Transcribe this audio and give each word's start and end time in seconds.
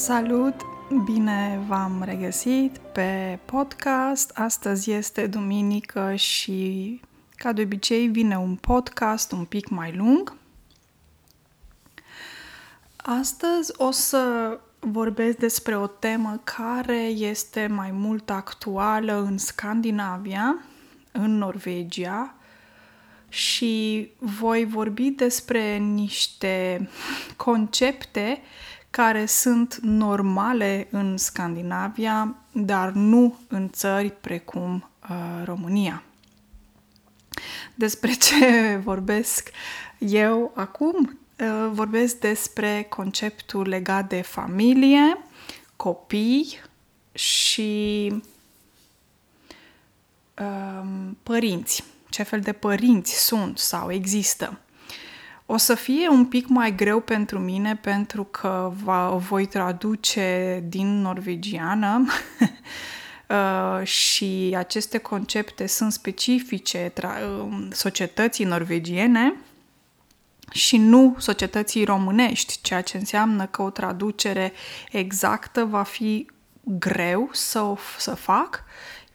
Salut! 0.00 0.54
Bine 1.04 1.64
v-am 1.66 2.02
regăsit 2.04 2.78
pe 2.78 3.38
podcast. 3.44 4.30
Astăzi 4.34 4.90
este 4.90 5.26
duminică 5.26 6.14
și, 6.14 7.00
ca 7.36 7.52
de 7.52 7.62
obicei, 7.62 8.06
vine 8.06 8.38
un 8.38 8.56
podcast 8.56 9.32
un 9.32 9.44
pic 9.44 9.68
mai 9.68 9.92
lung. 9.96 10.36
Astăzi 12.96 13.72
o 13.76 13.90
să 13.90 14.58
vorbesc 14.78 15.36
despre 15.36 15.76
o 15.76 15.86
temă 15.86 16.40
care 16.44 17.02
este 17.02 17.66
mai 17.66 17.90
mult 17.90 18.30
actuală 18.30 19.22
în 19.22 19.38
Scandinavia, 19.38 20.64
în 21.12 21.38
Norvegia, 21.38 22.34
și 23.28 24.08
voi 24.18 24.64
vorbi 24.64 25.10
despre 25.10 25.76
niște 25.76 26.88
concepte 27.36 28.42
care 28.90 29.26
sunt 29.26 29.78
normale 29.82 30.88
în 30.90 31.16
Scandinavia, 31.16 32.36
dar 32.52 32.90
nu 32.90 33.38
în 33.48 33.70
țări 33.70 34.10
precum 34.20 34.90
uh, 35.10 35.42
România. 35.44 36.02
Despre 37.74 38.12
ce 38.12 38.76
vorbesc 38.84 39.50
eu 39.98 40.52
acum? 40.54 41.18
Uh, 41.40 41.70
vorbesc 41.72 42.18
despre 42.18 42.86
conceptul 42.88 43.68
legat 43.68 44.08
de 44.08 44.20
familie, 44.20 45.18
copii 45.76 46.60
și 47.12 48.12
uh, 50.38 50.82
părinți. 51.22 51.84
Ce 52.08 52.22
fel 52.22 52.40
de 52.40 52.52
părinți 52.52 53.24
sunt 53.24 53.58
sau 53.58 53.92
există. 53.92 54.60
O 55.52 55.56
să 55.56 55.74
fie 55.74 56.08
un 56.08 56.24
pic 56.24 56.46
mai 56.46 56.74
greu 56.74 57.00
pentru 57.00 57.38
mine 57.38 57.76
pentru 57.76 58.24
că 58.24 58.72
va, 58.82 59.08
voi 59.08 59.46
traduce 59.46 60.62
din 60.68 61.00
norvegiană 61.00 62.06
uh, 63.28 63.86
și 63.86 64.54
aceste 64.56 64.98
concepte 64.98 65.66
sunt 65.66 65.92
specifice 65.92 66.92
tra- 66.92 67.22
um, 67.40 67.68
societății 67.72 68.44
norvegiene 68.44 69.34
și 70.50 70.76
nu 70.76 71.16
societății 71.18 71.84
românești, 71.84 72.58
ceea 72.62 72.82
ce 72.82 72.96
înseamnă 72.96 73.46
că 73.46 73.62
o 73.62 73.70
traducere 73.70 74.52
exactă 74.90 75.64
va 75.64 75.82
fi 75.82 76.26
greu 76.62 77.28
să, 77.32 77.74
să 77.98 78.14
fac 78.14 78.64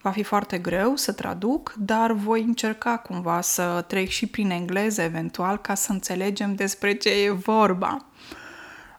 Va 0.06 0.12
fi 0.12 0.24
foarte 0.24 0.58
greu 0.58 0.96
să 0.96 1.12
traduc, 1.12 1.74
dar 1.78 2.12
voi 2.12 2.42
încerca 2.42 2.98
cumva 2.98 3.42
să 3.42 3.84
trec 3.88 4.08
și 4.08 4.28
prin 4.28 4.50
engleză 4.50 5.02
eventual 5.02 5.58
ca 5.58 5.76
să 5.76 5.92
înțelegem 5.92 6.56
despre 6.56 6.94
ce 6.94 7.10
e 7.10 7.32
vorba. 7.32 8.06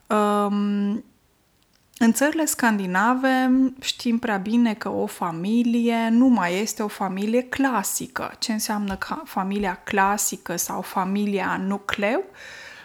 Um, 0.07 1.05
în 1.99 2.13
țările 2.13 2.45
scandinave 2.45 3.51
știm 3.81 4.19
prea 4.19 4.37
bine 4.37 4.75
că 4.75 4.89
o 4.89 5.07
familie 5.07 6.09
nu 6.11 6.27
mai 6.27 6.61
este 6.61 6.83
o 6.83 6.89
familie 6.89 7.43
clasică. 7.43 8.33
Ce 8.39 8.53
înseamnă 8.53 8.97
ca 8.97 9.23
familia 9.25 9.81
clasică 9.85 10.57
sau 10.57 10.81
familia 10.81 11.61
nucleu? 11.67 12.25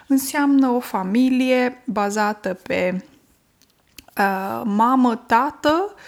Înseamnă 0.06 0.68
o 0.68 0.80
familie 0.80 1.82
bazată 1.84 2.54
pe 2.62 3.04
uh, 4.18 4.62
mamă, 4.64 5.16
tată, 5.16 5.94
uh, 5.94 6.00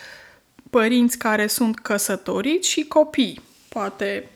părinți 0.75 1.19
care 1.19 1.47
sunt 1.47 1.79
căsătoriți 1.79 2.69
și 2.69 2.85
copii. 2.85 3.41
Poate 3.69 4.31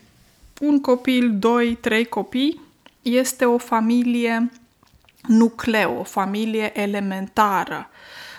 un 0.61 0.81
copil, 0.81 1.39
doi, 1.39 1.75
trei 1.75 2.05
copii. 2.05 2.61
Este 3.03 3.44
o 3.44 3.58
familie 3.58 4.50
nucleu, 5.22 5.98
o 5.98 6.03
familie 6.03 6.81
elementară 6.81 7.91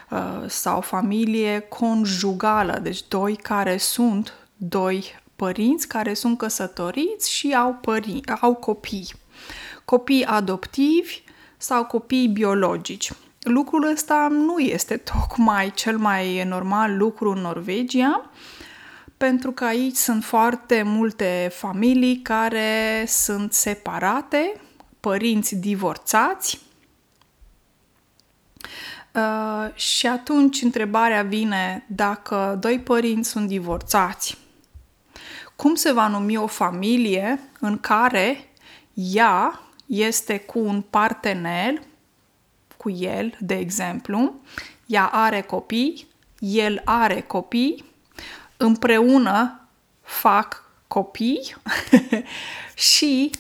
uh, 0.10 0.44
sau 0.48 0.82
familie 0.82 1.60
conjugală, 1.60 2.80
deci 2.82 3.08
doi 3.08 3.36
care 3.36 3.78
sunt 3.78 4.34
doi 4.56 5.20
părinți 5.36 5.88
care 5.88 6.14
sunt 6.14 6.38
căsătoriți 6.38 7.32
și 7.32 7.54
au, 7.54 7.80
părin- 7.82 8.38
au 8.42 8.54
copii. 8.56 9.14
Copii 9.86 10.26
adoptivi 10.26 11.22
sau 11.58 11.86
copii 11.86 12.28
biologici 12.28 13.12
lucrul 13.50 13.92
ăsta 13.92 14.28
nu 14.32 14.60
este 14.60 14.98
tocmai 14.98 15.72
cel 15.72 15.98
mai 15.98 16.44
normal 16.44 16.98
lucru 16.98 17.32
în 17.32 17.42
Norvegia, 17.42 18.30
pentru 19.18 19.52
că 19.52 19.66
aici 19.66 19.96
sunt 19.96 20.24
foarte 20.24 20.82
multe 20.86 21.50
familii 21.54 22.22
care 22.22 23.04
sunt 23.08 23.54
separate, 23.54 24.62
părinți 25.00 25.56
divorțați. 25.56 26.62
Uh, 29.14 29.74
și 29.76 30.08
atunci 30.08 30.62
întrebarea 30.62 31.24
vine 31.24 31.86
dacă 31.88 32.58
doi 32.60 32.80
părinți 32.80 33.30
sunt 33.30 33.48
divorțați, 33.48 34.38
cum 35.56 35.76
se 35.76 35.92
va 35.92 36.08
numi 36.08 36.38
o 36.38 36.48
familie 36.48 37.40
în 37.60 37.80
care 37.80 38.50
ea 38.94 39.62
este 39.86 40.40
cu 40.40 40.60
un 40.60 40.82
partener 40.82 41.82
cu 42.80 42.90
el, 42.90 43.38
de 43.40 43.58
exemplu, 43.58 44.34
ea 44.86 45.06
are 45.06 45.42
copii, 45.42 46.08
el 46.40 46.82
are 46.86 47.22
copii, 47.22 47.86
împreună 48.58 49.68
fac 50.02 50.64
copii 50.88 51.56
și 52.94 53.32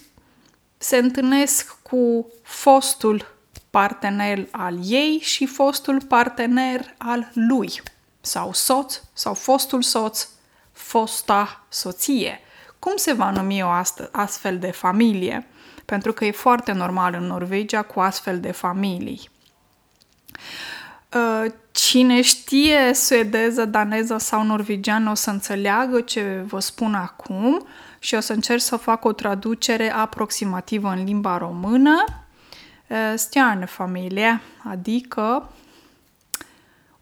se 0.77 0.97
întâlnesc 0.97 1.77
cu 1.81 2.31
fostul 2.43 3.35
partener 3.69 4.47
al 4.51 4.77
ei 4.83 5.19
și 5.21 5.45
fostul 5.45 6.01
partener 6.01 6.95
al 6.97 7.31
lui, 7.33 7.81
sau 8.21 8.53
soț, 8.53 9.01
sau 9.13 9.33
fostul 9.33 9.81
soț, 9.81 10.27
fosta 10.71 11.65
soție. 11.69 12.39
Cum 12.79 12.93
se 12.95 13.13
va 13.13 13.31
numi 13.31 13.63
o 13.63 13.69
astfel 14.11 14.59
de 14.59 14.71
familie? 14.71 15.47
Pentru 15.89 16.13
că 16.13 16.25
e 16.25 16.31
foarte 16.31 16.71
normal 16.71 17.13
în 17.19 17.25
Norvegia 17.25 17.81
cu 17.81 17.99
astfel 17.99 18.39
de 18.39 18.51
familii. 18.51 19.29
Uh, 21.13 21.51
cine 21.71 22.21
știe 22.21 22.93
suedeză, 22.93 23.65
daneză 23.65 24.17
sau 24.17 24.43
norvegiană 24.43 25.11
o 25.11 25.13
să 25.13 25.29
înțeleagă 25.29 26.01
ce 26.01 26.43
vă 26.47 26.59
spun 26.59 26.93
acum 26.93 27.65
și 27.99 28.15
o 28.15 28.19
să 28.19 28.33
încerc 28.33 28.61
să 28.61 28.75
fac 28.75 29.05
o 29.05 29.11
traducere 29.11 29.91
aproximativă 29.91 30.89
în 30.89 31.03
limba 31.03 31.37
română. 31.37 32.03
Uh, 32.87 33.65
familie, 33.65 34.41
adică 34.63 35.49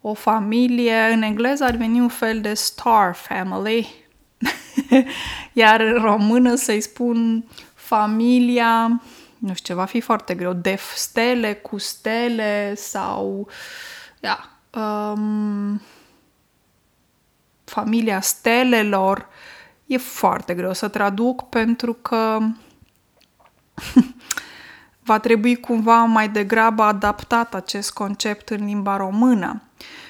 o 0.00 0.14
familie, 0.14 1.10
în 1.12 1.22
engleză 1.22 1.64
ar 1.64 1.74
veni 1.74 2.00
un 2.00 2.08
fel 2.08 2.40
de 2.40 2.54
star 2.54 3.14
family, 3.14 3.94
iar 5.52 5.80
în 5.80 6.02
română 6.02 6.54
să-i 6.54 6.80
spun 6.80 7.44
familia, 7.88 9.02
nu 9.38 9.54
știu, 9.54 9.74
va 9.74 9.84
fi 9.84 10.00
foarte 10.00 10.34
greu, 10.34 10.52
de 10.52 10.78
stele 10.94 11.54
cu 11.54 11.78
stele 11.78 12.74
sau, 12.74 13.48
da, 14.20 14.50
um, 14.80 15.80
familia 17.64 18.20
stelelor, 18.20 19.28
e 19.86 19.96
foarte 19.96 20.54
greu 20.54 20.72
să 20.72 20.88
traduc 20.88 21.48
pentru 21.48 21.92
că 21.92 22.38
va 25.08 25.18
trebui 25.18 25.60
cumva 25.60 26.04
mai 26.04 26.28
degrabă 26.28 26.82
adaptat 26.82 27.54
acest 27.54 27.92
concept 27.92 28.48
în 28.48 28.64
limba 28.64 28.96
română. 28.96 29.62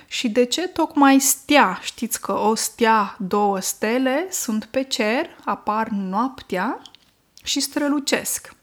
Și 0.06 0.28
de 0.28 0.44
ce 0.44 0.68
tocmai 0.68 1.18
stea? 1.18 1.78
Știți 1.82 2.20
că 2.20 2.38
o 2.38 2.54
stea, 2.54 3.16
două 3.19 3.60
stele, 3.60 4.26
sunt 4.31 4.64
pe 4.64 4.82
cer, 4.82 5.26
apar 5.44 5.88
noaptea 5.88 6.81
și 7.48 7.60
strălucesc. 7.60 8.56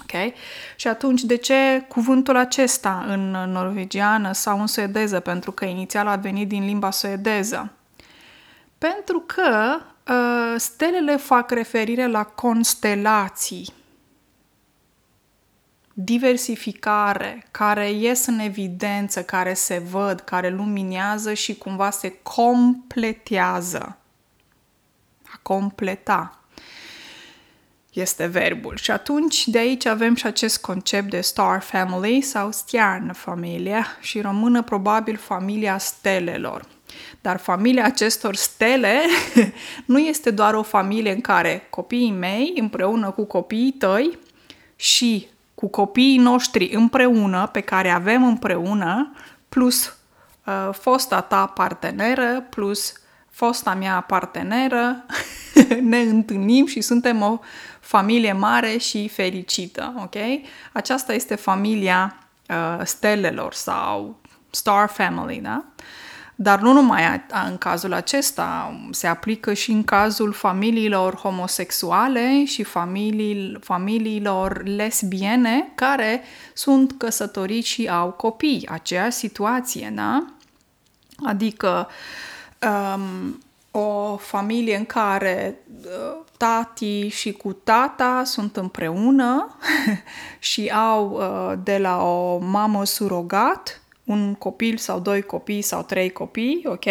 Ok? 0.00 0.32
Și 0.76 0.88
atunci, 0.88 1.22
de 1.22 1.36
ce 1.36 1.84
cuvântul 1.88 2.36
acesta 2.36 3.04
în 3.08 3.30
norvegiană 3.30 4.32
sau 4.32 4.60
în 4.60 4.66
suedeză? 4.66 5.20
Pentru 5.20 5.52
că 5.52 5.64
inițial 5.64 6.06
a 6.06 6.16
venit 6.16 6.48
din 6.48 6.64
limba 6.64 6.90
suedeză. 6.90 7.72
Pentru 8.78 9.24
că 9.26 9.80
uh, 10.08 10.54
stelele 10.56 11.16
fac 11.16 11.50
referire 11.50 12.06
la 12.06 12.24
constelații, 12.24 13.72
diversificare, 15.92 17.46
care 17.50 17.90
ies 17.90 18.26
în 18.26 18.38
evidență, 18.38 19.22
care 19.22 19.54
se 19.54 19.78
văd, 19.78 20.20
care 20.20 20.48
luminează 20.48 21.34
și 21.34 21.58
cumva 21.58 21.90
se 21.90 22.18
completează. 22.22 23.96
A 25.22 25.38
completa 25.42 26.39
este 27.92 28.26
verbul. 28.26 28.76
Și 28.76 28.90
atunci 28.90 29.48
de 29.48 29.58
aici 29.58 29.86
avem 29.86 30.14
și 30.14 30.26
acest 30.26 30.60
concept 30.60 31.10
de 31.10 31.20
star 31.20 31.60
family 31.62 32.20
sau 32.20 32.52
stian 32.52 33.12
familia 33.12 33.86
și 34.00 34.20
română 34.20 34.62
probabil 34.62 35.16
familia 35.16 35.78
stelelor. 35.78 36.64
Dar 37.20 37.38
familia 37.38 37.84
acestor 37.84 38.34
stele 38.34 39.00
nu 39.84 39.98
este 39.98 40.30
doar 40.30 40.54
o 40.54 40.62
familie 40.62 41.12
în 41.12 41.20
care 41.20 41.66
copiii 41.70 42.10
mei 42.10 42.52
împreună 42.56 43.10
cu 43.10 43.24
copiii 43.24 43.72
tăi 43.72 44.18
și 44.76 45.26
cu 45.54 45.68
copiii 45.68 46.18
noștri 46.18 46.70
împreună, 46.74 47.48
pe 47.52 47.60
care 47.60 47.88
avem 47.88 48.24
împreună, 48.24 49.12
plus 49.48 49.96
uh, 50.46 50.68
fosta 50.72 51.20
ta 51.20 51.46
parteneră, 51.46 52.46
plus 52.50 52.92
fosta 53.30 53.74
mea 53.74 54.00
parteneră, 54.00 55.04
ne 55.80 55.98
întâlnim 55.98 56.66
și 56.66 56.80
suntem 56.80 57.22
o 57.22 57.38
familie 57.80 58.32
mare 58.32 58.76
și 58.76 59.08
fericită, 59.08 59.94
ok? 60.02 60.14
Aceasta 60.72 61.12
este 61.12 61.34
familia 61.34 62.16
uh, 62.48 62.80
stelelor 62.84 63.52
sau 63.54 64.20
star 64.50 64.88
family, 64.88 65.40
da? 65.40 65.64
Dar 66.42 66.60
nu 66.60 66.72
numai 66.72 67.24
în 67.48 67.58
cazul 67.58 67.92
acesta, 67.92 68.78
se 68.90 69.06
aplică 69.06 69.52
și 69.52 69.70
în 69.70 69.84
cazul 69.84 70.32
familiilor 70.32 71.14
homosexuale 71.14 72.44
și 72.44 72.62
familii, 72.62 73.56
familiilor 73.60 74.62
lesbiene 74.64 75.72
care 75.74 76.22
sunt 76.54 76.94
căsătoriți 76.98 77.68
și 77.68 77.88
au 77.88 78.10
copii. 78.10 78.68
Aceeași 78.70 79.16
situație, 79.16 79.92
da? 79.94 80.24
Adică 81.24 81.88
um, 82.94 83.42
o 83.70 84.16
familie 84.16 84.76
în 84.76 84.84
care 84.84 85.58
uh, 85.84 86.20
tati 86.40 87.08
și 87.08 87.32
cu 87.32 87.52
tata 87.52 88.22
sunt 88.24 88.56
împreună 88.56 89.56
și 90.38 90.68
au 90.68 91.10
uh, 91.10 91.58
de 91.64 91.78
la 91.78 92.02
o 92.02 92.38
mamă 92.38 92.84
surogat 92.84 93.82
un 94.04 94.34
copil 94.34 94.76
sau 94.76 95.00
doi 95.00 95.22
copii 95.22 95.62
sau 95.62 95.82
trei 95.82 96.10
copii, 96.10 96.62
ok? 96.66 96.84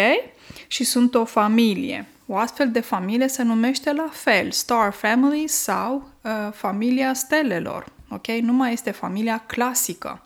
Și 0.66 0.84
sunt 0.84 1.14
o 1.14 1.24
familie. 1.24 2.08
O 2.26 2.36
astfel 2.36 2.70
de 2.70 2.80
familie 2.80 3.28
se 3.28 3.42
numește 3.42 3.92
la 3.92 4.08
fel, 4.12 4.50
Star 4.50 4.92
Family 4.92 5.46
sau 5.46 6.08
uh, 6.20 6.52
familia 6.52 7.14
stelelor, 7.14 7.86
ok? 8.10 8.26
Nu 8.26 8.52
mai 8.52 8.72
este 8.72 8.90
familia 8.90 9.42
clasică. 9.46 10.22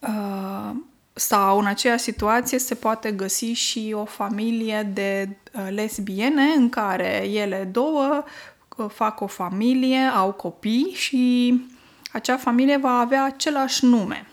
Uh, 0.00 0.53
sau 1.14 1.58
în 1.58 1.66
aceeași 1.66 2.02
situație 2.02 2.58
se 2.58 2.74
poate 2.74 3.12
găsi 3.12 3.52
și 3.52 3.94
o 3.96 4.04
familie 4.04 4.82
de 4.82 5.36
uh, 5.52 5.66
lesbiene 5.70 6.42
în 6.42 6.68
care 6.68 7.28
ele 7.28 7.68
două 7.72 8.24
uh, 8.76 8.86
fac 8.90 9.20
o 9.20 9.26
familie, 9.26 9.98
au 9.98 10.32
copii 10.32 10.90
și 10.94 11.54
acea 12.12 12.36
familie 12.36 12.76
va 12.76 12.98
avea 12.98 13.24
același 13.24 13.84
nume 13.84 14.26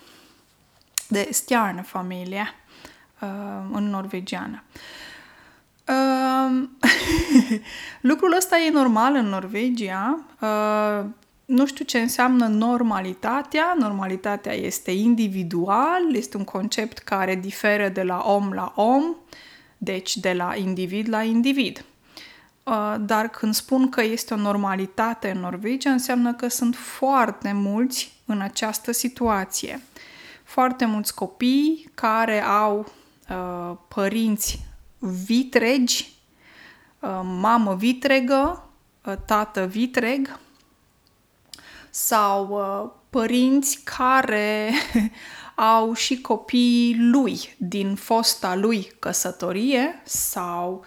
de 1.07 1.29
stjärnefamilie 1.31 2.45
uh, 3.21 3.29
în 3.71 3.89
norvegiană. 3.89 4.63
Uh, 5.87 6.67
lucrul 8.11 8.35
ăsta 8.37 8.57
e 8.57 8.69
normal 8.69 9.15
în 9.15 9.25
Norvegia. 9.25 10.19
Uh, 11.51 11.57
nu 11.57 11.65
știu 11.65 11.85
ce 11.85 11.99
înseamnă 11.99 12.47
normalitatea. 12.47 13.75
Normalitatea 13.77 14.53
este 14.53 14.91
individual, 14.91 16.15
este 16.15 16.37
un 16.37 16.43
concept 16.43 16.97
care 16.97 17.35
diferă 17.35 17.89
de 17.89 18.03
la 18.03 18.23
om 18.25 18.51
la 18.51 18.73
om, 18.75 19.15
deci 19.77 20.17
de 20.17 20.33
la 20.33 20.55
individ 20.55 21.09
la 21.09 21.23
individ. 21.23 21.85
Uh, 22.63 22.95
dar 22.99 23.27
când 23.27 23.53
spun 23.53 23.89
că 23.89 24.03
este 24.03 24.33
o 24.33 24.37
normalitate 24.37 25.29
în 25.29 25.39
Norvegia, 25.39 25.91
înseamnă 25.91 26.33
că 26.33 26.47
sunt 26.47 26.75
foarte 26.75 27.51
mulți 27.53 28.13
în 28.25 28.41
această 28.41 28.91
situație. 28.91 29.81
Foarte 30.43 30.85
mulți 30.85 31.15
copii 31.15 31.91
care 31.93 32.43
au 32.43 32.91
uh, 33.29 33.77
părinți 33.87 34.59
vitregi, 34.99 36.11
uh, 36.99 37.21
mamă 37.23 37.75
vitregă, 37.75 38.69
uh, 39.05 39.13
tată 39.25 39.65
vitreg, 39.65 40.39
sau 41.91 42.47
uh, 42.49 42.91
părinți 43.09 43.79
care 43.83 44.71
au 45.55 45.93
și 45.93 46.21
copiii 46.21 46.95
lui 46.99 47.55
din 47.57 47.95
fosta 47.95 48.55
lui 48.55 48.91
căsătorie 48.99 50.01
sau 50.03 50.85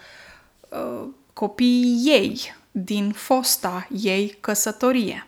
uh, 0.69 1.09
copiii 1.33 2.03
ei 2.05 2.55
din 2.71 3.13
fosta 3.13 3.89
ei 3.91 4.37
căsătorie. 4.41 5.27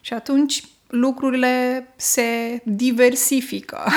Și 0.00 0.12
atunci 0.12 0.64
lucrurile 0.86 1.88
se 1.96 2.60
diversifică. 2.64 3.84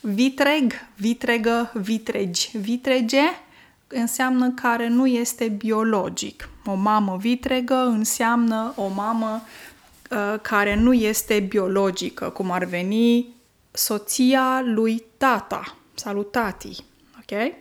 Vitreg, 0.00 0.72
vitregă, 0.96 1.72
vitregi. 1.74 2.50
Vitrege 2.58 3.22
înseamnă 3.88 4.50
care 4.50 4.88
nu 4.88 5.06
este 5.06 5.48
biologic. 5.48 6.48
O 6.64 6.74
mamă 6.74 7.16
vitregă 7.20 7.74
înseamnă 7.74 8.72
o 8.76 8.88
mamă 8.88 9.42
uh, 10.10 10.40
care 10.42 10.76
nu 10.76 10.92
este 10.92 11.40
biologică, 11.40 12.28
cum 12.28 12.50
ar 12.50 12.64
veni 12.64 13.34
soția 13.70 14.62
lui 14.64 15.04
tata. 15.16 15.76
Salutati. 15.94 16.84
Ok? 17.18 17.52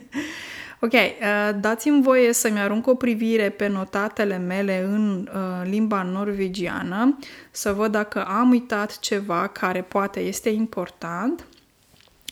ok, 0.84 0.92
uh, 0.92 1.60
dați-mi 1.60 2.02
voie 2.02 2.32
să-mi 2.32 2.58
arunc 2.58 2.86
o 2.86 2.94
privire 2.94 3.50
pe 3.50 3.66
notatele 3.66 4.38
mele 4.38 4.82
în 4.82 5.28
uh, 5.34 5.68
limba 5.68 6.02
norvegiană, 6.02 7.18
să 7.50 7.72
văd 7.72 7.92
dacă 7.92 8.24
am 8.24 8.50
uitat 8.50 8.98
ceva 8.98 9.46
care 9.46 9.82
poate 9.82 10.20
este 10.20 10.48
important. 10.48 11.46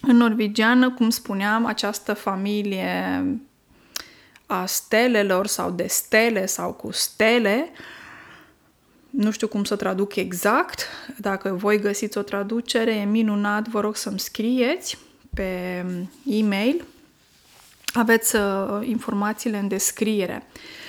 În 0.07 0.17
norvegiană, 0.17 0.91
cum 0.91 1.11
spuneam, 1.11 1.67
această 1.67 2.13
familie 2.13 3.25
a 4.47 4.67
stelelor 4.67 5.47
sau 5.47 5.71
de 5.71 5.87
stele 5.87 6.47
sau 6.47 6.73
cu 6.73 6.93
stele, 6.93 7.71
nu 9.11 9.31
știu 9.31 9.49
cum 9.49 9.65
să 9.65 9.77
traduc 9.77 10.17
exact, 10.17 10.87
dacă 11.19 11.53
voi 11.53 11.81
găsiți 11.81 12.19
o 12.19 12.23
traducere, 12.23 12.95
e 12.95 13.05
minunat, 13.05 13.69
vă 13.69 13.81
rog 13.81 13.97
să-mi 13.97 14.21
scrieți 14.21 14.99
pe 15.35 15.85
e-mail. 16.27 16.85
Aveți 17.93 18.37
uh, 18.37 18.43
informațiile 18.83 19.59
în 19.59 19.69
descriere. 19.69 20.47
Uh, 20.55 20.81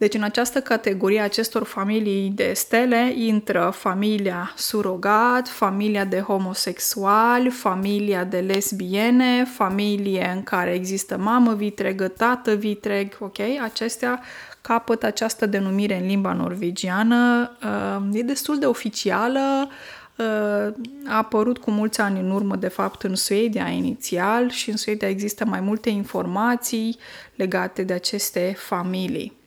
deci 0.00 0.14
în 0.14 0.22
această 0.22 0.60
categorie 0.60 1.20
acestor 1.20 1.64
familii 1.64 2.30
de 2.34 2.52
stele 2.54 3.12
intră 3.16 3.72
familia 3.74 4.52
surogat, 4.56 5.48
familia 5.48 6.04
de 6.04 6.20
homosexuali, 6.20 7.50
familia 7.50 8.24
de 8.24 8.38
lesbiene, 8.38 9.44
familie 9.44 10.32
în 10.34 10.42
care 10.42 10.72
există 10.72 11.16
mamă 11.16 11.54
vitregă, 11.54 12.08
tată 12.08 12.54
vitreg, 12.54 13.16
ok? 13.18 13.38
Acestea 13.62 14.22
capăt 14.60 15.02
această 15.02 15.46
denumire 15.46 16.00
în 16.00 16.06
limba 16.06 16.32
norvegiană. 16.32 17.50
Uh, 17.62 18.18
e 18.18 18.22
destul 18.22 18.58
de 18.58 18.66
oficială, 18.66 19.68
uh, 20.16 20.74
a 21.06 21.16
apărut 21.16 21.58
cu 21.58 21.70
mulți 21.70 22.00
ani 22.00 22.20
în 22.20 22.30
urmă, 22.30 22.56
de 22.56 22.68
fapt, 22.68 23.02
în 23.02 23.14
Suedia 23.14 23.68
inițial 23.68 24.50
și 24.50 24.70
în 24.70 24.76
Suedia 24.76 25.08
există 25.08 25.44
mai 25.44 25.60
multe 25.60 25.88
informații 25.88 26.98
legate 27.34 27.82
de 27.82 27.92
aceste 27.92 28.54
familii. 28.56 29.39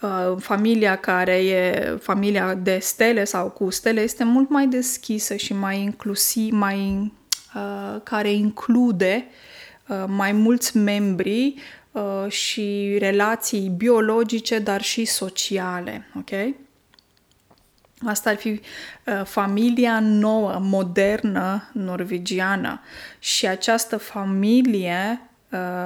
Uh, 0.00 0.36
familia 0.38 0.96
care 0.96 1.44
e 1.44 1.96
familia 2.02 2.54
de 2.54 2.78
stele 2.78 3.24
sau 3.24 3.50
cu 3.50 3.70
stele 3.70 4.00
este 4.00 4.24
mult 4.24 4.48
mai 4.48 4.66
deschisă 4.66 5.36
și 5.36 5.52
mai 5.52 5.80
inclusiv, 5.80 6.52
mai, 6.52 7.12
uh, 7.54 8.00
care 8.02 8.30
include 8.32 9.26
uh, 9.86 10.04
mai 10.06 10.32
mulți 10.32 10.76
membri 10.76 11.54
uh, 11.92 12.30
și 12.30 12.96
relații 12.98 13.68
biologice, 13.68 14.58
dar 14.58 14.82
și 14.82 15.04
sociale. 15.04 16.06
Ok? 16.16 16.30
Asta 18.04 18.30
ar 18.30 18.36
fi 18.36 18.48
uh, 18.48 19.24
familia 19.24 20.00
nouă, 20.00 20.58
modernă, 20.60 21.68
norvegiană. 21.72 22.80
Și 23.18 23.46
această 23.46 23.96
familie 23.96 25.20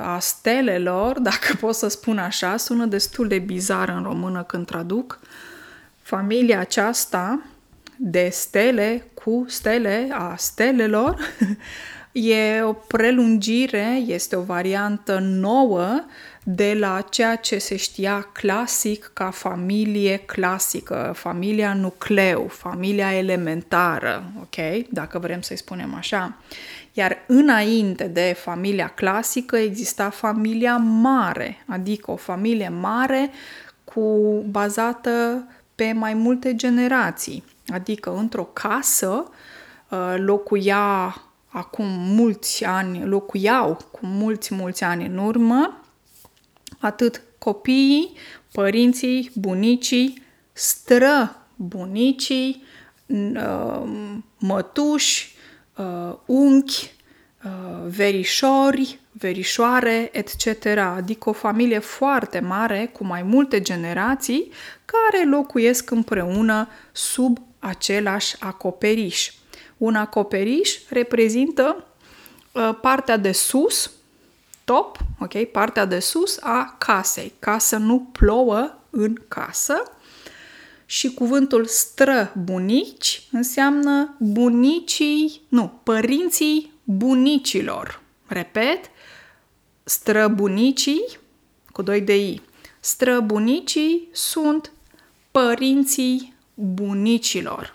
a 0.02 0.18
stelelor, 0.20 1.18
dacă 1.28 1.54
pot 1.60 1.74
să 1.74 1.88
spun 1.88 2.18
așa, 2.18 2.56
sună 2.56 2.84
destul 2.86 3.28
de 3.28 3.38
bizar 3.38 3.88
în 3.88 4.02
română 4.02 4.42
când 4.42 4.66
traduc. 4.66 5.20
Familia 6.02 6.58
aceasta 6.58 7.42
de 7.96 8.28
stele 8.32 9.06
cu 9.14 9.44
stele 9.48 10.08
a 10.12 10.34
stelelor 10.36 11.16
e 12.12 12.62
o 12.62 12.72
prelungire, 12.72 14.02
este 14.06 14.36
o 14.36 14.42
variantă 14.42 15.18
nouă 15.18 16.04
de 16.44 16.76
la 16.78 17.00
ceea 17.00 17.36
ce 17.36 17.58
se 17.58 17.76
știa 17.76 18.28
clasic 18.32 19.10
ca 19.12 19.30
familie 19.30 20.16
clasică, 20.16 21.12
familia 21.16 21.74
nucleu, 21.74 22.46
familia 22.48 23.16
elementară, 23.16 24.32
ok? 24.40 24.86
Dacă 24.88 25.18
vrem 25.18 25.40
să-i 25.40 25.56
spunem 25.56 25.94
așa. 25.94 26.36
Iar 26.92 27.16
înainte 27.26 28.04
de 28.04 28.36
familia 28.38 28.88
clasică 28.88 29.56
exista 29.56 30.10
familia 30.10 30.76
mare, 30.76 31.64
adică 31.66 32.10
o 32.10 32.16
familie 32.16 32.68
mare 32.68 33.30
cu 33.84 34.44
bazată 34.50 35.44
pe 35.74 35.92
mai 35.92 36.14
multe 36.14 36.54
generații. 36.54 37.44
Adică 37.68 38.14
într-o 38.16 38.44
casă 38.44 39.30
uh, 39.88 40.14
locuia 40.16 41.14
acum 41.48 41.86
mulți 41.88 42.64
ani, 42.64 43.04
locuiau 43.04 43.78
cu 43.90 43.98
mulți, 44.02 44.54
mulți 44.54 44.84
ani 44.84 45.06
în 45.06 45.16
urmă, 45.16 45.79
atât 46.80 47.22
copiii, 47.38 48.12
părinții, 48.52 49.30
bunicii, 49.34 50.22
stră 50.52 51.40
bunicii, 51.56 52.62
uh, 53.06 53.82
mătuși, 54.38 55.34
uh, 55.76 56.14
unchi, 56.26 56.92
uh, 57.44 57.86
verișori, 57.88 58.98
verișoare, 59.12 60.10
etc. 60.12 60.66
Adică 60.76 61.28
o 61.28 61.32
familie 61.32 61.78
foarte 61.78 62.40
mare 62.40 62.90
cu 62.92 63.04
mai 63.04 63.22
multe 63.22 63.60
generații 63.60 64.50
care 64.84 65.28
locuiesc 65.28 65.90
împreună 65.90 66.68
sub 66.92 67.38
același 67.58 68.36
acoperiș. 68.40 69.32
Un 69.76 69.94
acoperiș 69.94 70.78
reprezintă 70.88 71.86
uh, 72.52 72.70
partea 72.80 73.16
de 73.16 73.32
sus, 73.32 73.90
top, 74.70 74.98
ok, 75.18 75.44
partea 75.44 75.84
de 75.84 75.98
sus 75.98 76.38
a 76.40 76.74
casei, 76.78 77.32
ca 77.38 77.58
să 77.58 77.76
nu 77.76 78.00
plouă 78.00 78.74
în 78.90 79.16
casă. 79.28 79.82
Și 80.86 81.14
cuvântul 81.14 81.66
străbunici 81.66 83.22
înseamnă 83.32 84.16
bunicii, 84.18 85.40
nu, 85.48 85.80
părinții 85.82 86.72
bunicilor. 86.84 88.00
Repet, 88.26 88.90
străbunicii, 89.84 91.18
cu 91.72 91.82
doi 91.82 92.00
de 92.00 92.16
i, 92.16 92.40
străbunicii 92.80 94.08
sunt 94.12 94.72
părinții 95.30 96.34
bunicilor. 96.54 97.74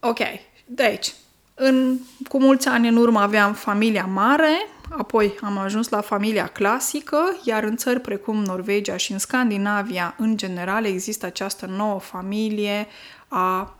Ok, 0.00 0.18
deci, 0.64 1.14
în, 1.58 1.98
cu 2.28 2.38
mulți 2.38 2.68
ani 2.68 2.88
în 2.88 2.96
urmă 2.96 3.20
aveam 3.20 3.54
familia 3.54 4.04
mare, 4.04 4.68
apoi 4.90 5.38
am 5.42 5.58
ajuns 5.58 5.88
la 5.88 6.00
familia 6.00 6.46
clasică, 6.46 7.18
iar 7.44 7.62
în 7.62 7.76
țări 7.76 8.00
precum 8.00 8.36
Norvegia 8.36 8.96
și 8.96 9.12
în 9.12 9.18
Scandinavia, 9.18 10.14
în 10.18 10.36
general, 10.36 10.84
există 10.84 11.26
această 11.26 11.66
nouă 11.66 12.00
familie 12.00 12.86
a 13.28 13.76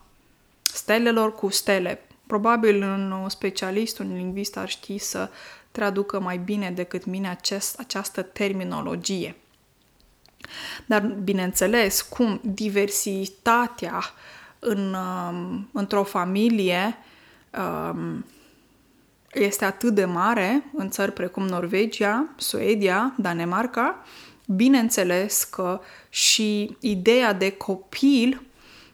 stelelor 0.62 1.34
cu 1.34 1.48
stele. 1.48 2.00
Probabil 2.26 2.82
un 2.82 3.28
specialist, 3.28 3.98
un 3.98 4.14
lingvist 4.14 4.56
ar 4.56 4.68
ști 4.68 4.98
să 4.98 5.30
traducă 5.72 6.20
mai 6.20 6.38
bine 6.38 6.70
decât 6.70 7.04
mine 7.04 7.28
acest, 7.28 7.78
această 7.78 8.22
terminologie. 8.22 9.36
Dar, 10.86 11.02
bineînțeles, 11.02 12.02
cum 12.02 12.40
diversitatea 12.44 14.00
în, 14.58 14.94
um, 14.94 15.68
într-o 15.72 16.02
familie 16.02 16.98
um, 17.58 18.24
este 19.32 19.64
atât 19.64 19.94
de 19.94 20.04
mare 20.04 20.64
în 20.74 20.90
țări 20.90 21.12
precum 21.12 21.46
Norvegia, 21.46 22.28
Suedia, 22.36 23.14
Danemarca, 23.16 24.04
bineînțeles 24.46 25.44
că 25.44 25.80
și 26.08 26.76
ideea 26.80 27.32
de 27.32 27.50
copil 27.50 28.42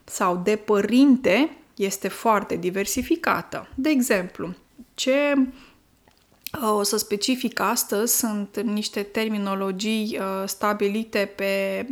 sau 0.04 0.36
de 0.36 0.56
părinte 0.56 1.56
este 1.76 2.08
foarte 2.08 2.56
diversificată. 2.56 3.68
De 3.74 3.88
exemplu, 3.88 4.54
ce 4.94 5.34
uh, 5.36 6.70
o 6.78 6.82
să 6.82 6.96
specific 6.96 7.60
astăzi 7.60 8.18
sunt 8.18 8.60
niște 8.60 9.02
terminologii 9.02 10.18
uh, 10.18 10.48
stabilite 10.48 11.32
pe 11.36 11.86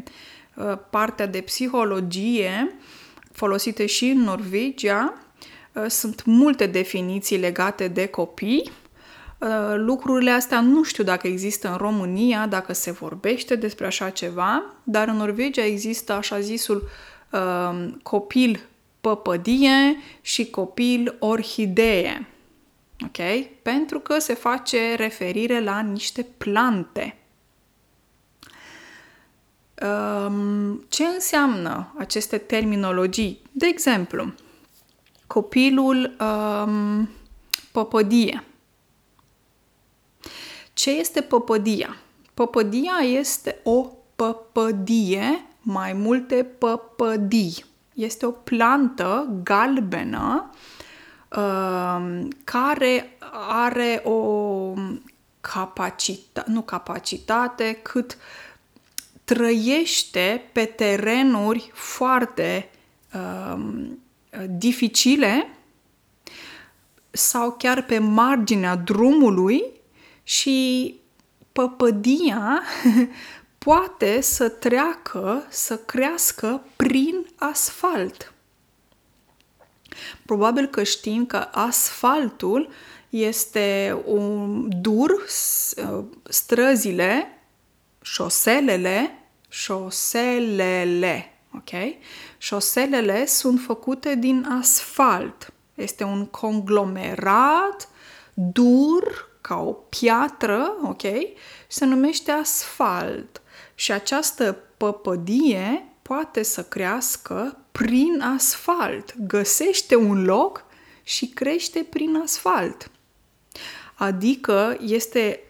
uh, 0.56 0.78
partea 0.90 1.26
de 1.26 1.40
psihologie 1.40 2.76
folosite 3.32 3.86
și 3.86 4.04
în 4.04 4.20
Norvegia. 4.20 5.14
Sunt 5.88 6.24
multe 6.24 6.66
definiții 6.66 7.38
legate 7.38 7.88
de 7.88 8.06
copii. 8.06 8.70
Lucrurile 9.74 10.30
astea 10.30 10.60
nu 10.60 10.82
știu 10.82 11.04
dacă 11.04 11.26
există 11.26 11.70
în 11.70 11.76
România, 11.76 12.46
dacă 12.46 12.72
se 12.72 12.90
vorbește 12.90 13.54
despre 13.54 13.86
așa 13.86 14.10
ceva, 14.10 14.74
dar 14.82 15.08
în 15.08 15.16
Norvegia 15.16 15.64
există 15.64 16.12
așa 16.12 16.40
zisul 16.40 16.88
copil 18.02 18.60
păpădie 19.00 19.96
și 20.20 20.50
copil 20.50 21.16
orhidee. 21.18 22.26
Ok? 23.04 23.46
Pentru 23.62 24.00
că 24.00 24.18
se 24.18 24.34
face 24.34 24.94
referire 24.96 25.60
la 25.60 25.80
niște 25.80 26.26
plante. 26.38 27.14
Um, 29.82 30.84
ce 30.88 31.04
înseamnă 31.04 31.94
aceste 31.98 32.38
terminologii? 32.38 33.42
De 33.52 33.66
exemplu, 33.66 34.32
copilul 35.32 36.16
um, 36.20 37.08
păpădie. 37.72 38.44
Ce 40.72 40.90
este 40.90 41.20
păpădia? 41.20 41.96
Păpădia 42.34 42.92
este 43.02 43.60
o 43.62 43.86
păpădie, 44.16 45.46
mai 45.60 45.92
multe 45.92 46.44
păpădii. 46.58 47.64
Este 47.94 48.26
o 48.26 48.30
plantă 48.30 49.28
galbenă 49.42 50.50
uh, 51.36 52.28
care 52.44 53.16
are 53.48 54.02
o 54.04 54.72
capacitate, 55.40 56.50
nu 56.50 56.60
capacitate, 56.62 57.78
cât 57.82 58.16
trăiește 59.24 60.42
pe 60.52 60.64
terenuri 60.64 61.70
foarte 61.72 62.70
uh, 63.14 63.90
dificile 64.48 65.48
sau 67.10 67.52
chiar 67.52 67.82
pe 67.82 67.98
marginea 67.98 68.76
drumului 68.76 69.64
și 70.22 70.94
păpădia 71.52 72.62
poate 73.64 74.20
să 74.20 74.48
treacă, 74.48 75.46
să 75.48 75.76
crească 75.76 76.64
prin 76.76 77.26
asfalt. 77.36 78.32
Probabil 80.26 80.66
că 80.66 80.82
știm 80.82 81.26
că 81.26 81.48
asfaltul 81.52 82.70
este 83.08 84.00
un 84.04 84.68
dur, 84.80 85.24
străzile, 86.22 87.38
șoselele, 88.02 89.24
șoselele, 89.48 91.39
ok? 91.56 91.96
Șoselele 92.38 93.26
sunt 93.26 93.60
făcute 93.60 94.14
din 94.14 94.46
asfalt. 94.60 95.52
Este 95.74 96.04
un 96.04 96.26
conglomerat 96.26 97.88
dur, 98.34 99.28
ca 99.40 99.56
o 99.56 99.72
piatră, 99.72 100.76
ok? 100.82 101.02
Se 101.68 101.84
numește 101.84 102.30
asfalt. 102.30 103.42
Și 103.74 103.92
această 103.92 104.58
păpădie 104.76 105.84
poate 106.02 106.42
să 106.42 106.64
crească 106.64 107.58
prin 107.72 108.20
asfalt. 108.36 109.14
Găsește 109.18 109.96
un 109.96 110.24
loc 110.24 110.64
și 111.02 111.26
crește 111.26 111.86
prin 111.90 112.16
asfalt. 112.16 112.90
Adică 113.94 114.76
este 114.80 115.40
uh, 115.42 115.49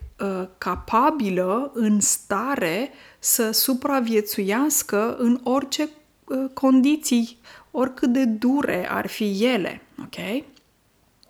capabilă, 0.58 1.70
în 1.74 2.00
stare 2.00 2.90
să 3.18 3.50
supraviețuiască 3.50 5.16
în 5.18 5.40
orice 5.42 5.88
uh, 6.24 6.50
condiții, 6.54 7.38
oricât 7.70 8.12
de 8.12 8.24
dure 8.24 8.90
ar 8.90 9.06
fi 9.06 9.44
ele. 9.44 9.82
Ok? 10.02 10.44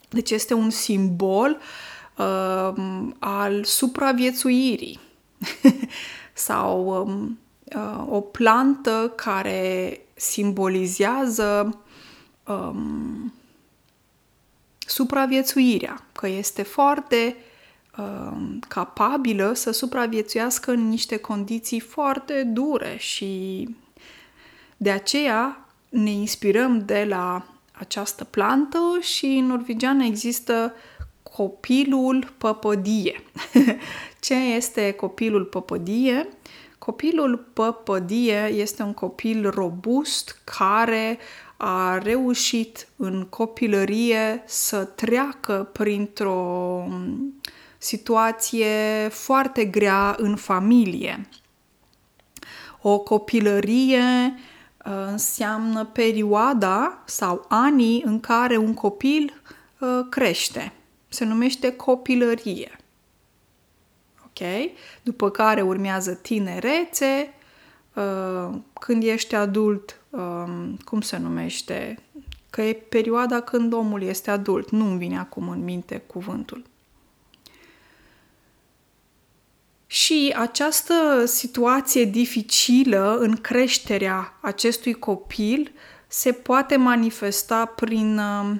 Deci 0.08 0.30
este 0.30 0.54
un 0.54 0.70
simbol 0.70 1.58
uh, 2.16 2.72
al 3.18 3.64
supraviețuirii. 3.64 5.00
sau 6.32 6.88
um, 6.88 7.38
uh, 7.76 8.06
o 8.08 8.20
plantă 8.20 9.12
care 9.16 10.00
simbolizează 10.14 11.78
um, 12.46 13.32
supraviețuirea, 14.78 16.04
că 16.12 16.28
este 16.28 16.62
foarte 16.62 17.36
um, 17.36 17.49
capabilă 18.68 19.52
să 19.54 19.70
supraviețuiască 19.70 20.70
în 20.70 20.88
niște 20.88 21.16
condiții 21.16 21.80
foarte 21.80 22.42
dure 22.42 22.96
și 22.98 23.68
de 24.76 24.90
aceea 24.90 25.68
ne 25.88 26.10
inspirăm 26.10 26.84
de 26.84 27.06
la 27.08 27.46
această 27.72 28.24
plantă 28.24 28.78
și 29.00 29.26
în 29.26 29.46
norvegiană 29.46 30.04
există 30.04 30.74
copilul 31.22 32.32
păpădie. 32.38 33.22
Ce 34.20 34.34
este 34.34 34.92
copilul 34.92 35.44
păpădie? 35.44 36.28
Copilul 36.78 37.36
păpădie 37.52 38.52
este 38.54 38.82
un 38.82 38.94
copil 38.94 39.50
robust 39.50 40.40
care 40.44 41.18
a 41.56 41.98
reușit 41.98 42.88
în 42.96 43.26
copilărie 43.28 44.42
să 44.46 44.84
treacă 44.84 45.68
printr-o 45.72 46.84
situație 47.82 49.08
foarte 49.10 49.64
grea 49.64 50.14
în 50.18 50.36
familie. 50.36 51.28
O 52.82 52.98
copilărie 52.98 54.34
uh, 54.84 54.92
înseamnă 55.06 55.84
perioada 55.84 57.02
sau 57.06 57.44
anii 57.48 58.02
în 58.06 58.20
care 58.20 58.56
un 58.56 58.74
copil 58.74 59.42
uh, 59.78 59.88
crește. 60.08 60.72
Se 61.08 61.24
numește 61.24 61.76
copilărie 61.76 62.80
ok? 64.30 64.70
După 65.02 65.30
care 65.30 65.62
urmează 65.62 66.14
tinerețe, 66.14 67.34
uh, 67.94 68.58
când 68.72 69.02
ești 69.02 69.34
adult, 69.34 70.00
um, 70.10 70.76
cum 70.84 71.00
se 71.00 71.18
numește? 71.18 71.98
Că 72.50 72.62
e 72.62 72.72
perioada 72.72 73.40
când 73.40 73.72
omul 73.72 74.02
este 74.02 74.30
adult. 74.30 74.70
Nu-mi 74.70 74.98
vine 74.98 75.18
acum 75.18 75.48
în 75.48 75.64
minte 75.64 75.98
cuvântul. 76.06 76.62
Și 79.92 80.34
această 80.36 81.24
situație 81.26 82.04
dificilă 82.04 83.16
în 83.18 83.36
creșterea 83.36 84.38
acestui 84.40 84.92
copil 84.92 85.72
se 86.06 86.32
poate 86.32 86.76
manifesta 86.76 87.64
prin 87.64 88.18
uh, 88.18 88.50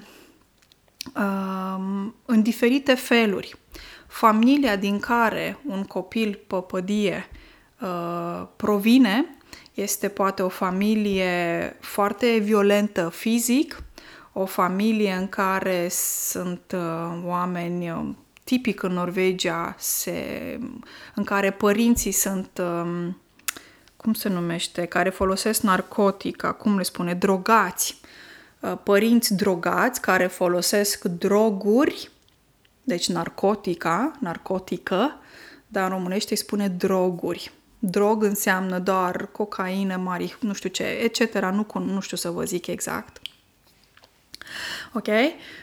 uh, 1.15 2.09
în 2.25 2.41
diferite 2.41 2.93
feluri. 2.93 3.55
Familia 4.07 4.75
din 4.75 4.99
care 4.99 5.57
un 5.65 5.83
copil 5.83 6.39
păpădie 6.47 7.29
uh, 7.81 8.47
provine 8.55 9.37
este 9.73 10.07
poate 10.07 10.41
o 10.41 10.49
familie 10.49 11.77
foarte 11.79 12.37
violentă 12.37 13.09
fizic, 13.09 13.83
o 14.33 14.45
familie 14.45 15.13
în 15.13 15.27
care 15.27 15.87
sunt 16.29 16.75
uh, 16.75 17.21
oameni 17.25 17.91
uh, 17.91 18.09
tipic 18.51 18.83
în 18.83 18.93
Norvegia, 18.93 19.75
se, 19.77 20.59
în 21.15 21.23
care 21.23 21.51
părinții 21.51 22.11
sunt, 22.11 22.49
um, 22.57 23.17
cum 23.97 24.13
se 24.13 24.29
numește, 24.29 24.85
care 24.85 25.09
folosesc 25.09 25.61
narcotic, 25.61 26.41
cum 26.57 26.77
le 26.77 26.83
spune, 26.83 27.13
drogați. 27.13 27.99
Uh, 28.59 28.73
părinți 28.83 29.33
drogați 29.33 30.01
care 30.01 30.27
folosesc 30.27 31.03
droguri, 31.03 32.11
deci 32.83 33.09
narcotica, 33.09 34.11
narcotică, 34.19 35.19
dar 35.67 35.83
în 35.83 35.89
românește 35.89 36.31
îi 36.31 36.37
spune 36.37 36.67
droguri. 36.67 37.51
Drog 37.79 38.23
înseamnă 38.23 38.79
doar 38.79 39.25
cocaină, 39.25 39.95
mari, 39.95 40.37
nu 40.39 40.53
știu 40.53 40.69
ce, 40.69 40.83
etc. 40.83 41.35
Nu, 41.35 41.65
nu 41.73 41.99
știu 41.99 42.17
să 42.17 42.29
vă 42.29 42.43
zic 42.43 42.67
exact. 42.67 43.21
Ok? 44.93 45.07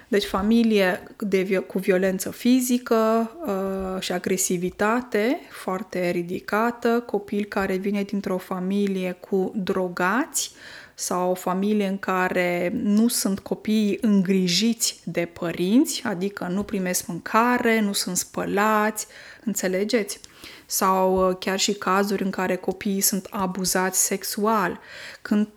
Deci 0.08 0.25
familie 0.25 1.02
de, 1.18 1.58
cu 1.58 1.78
violență 1.78 2.30
fizică 2.30 3.30
uh, 3.47 4.02
și 4.02 4.12
agresivitate 4.12 5.40
foarte 5.50 6.11
ridicată, 6.11 7.02
copil 7.06 7.44
care 7.44 7.76
vine 7.76 8.02
dintr-o 8.02 8.38
familie 8.38 9.12
cu 9.12 9.52
drogați 9.56 10.52
sau 10.94 11.30
o 11.30 11.35
familie 11.35 11.87
în 11.87 11.99
care 11.99 12.73
nu 12.82 13.08
sunt 13.08 13.38
copiii 13.38 13.99
îngrijiți 14.00 15.00
de 15.04 15.25
părinți, 15.32 16.02
adică 16.04 16.49
nu 16.50 16.62
primesc 16.62 17.06
mâncare, 17.06 17.80
nu 17.80 17.92
sunt 17.92 18.16
spălați, 18.16 19.06
înțelegeți? 19.44 20.20
Sau 20.66 21.28
uh, 21.28 21.37
chiar 21.38 21.58
și 21.58 21.73
cazuri 21.73 22.23
în 22.23 22.30
care 22.30 22.56
copiii 22.56 23.00
sunt 23.00 23.26
abuzați 23.30 24.04
sexual. 24.04 24.80
Când 25.23 25.49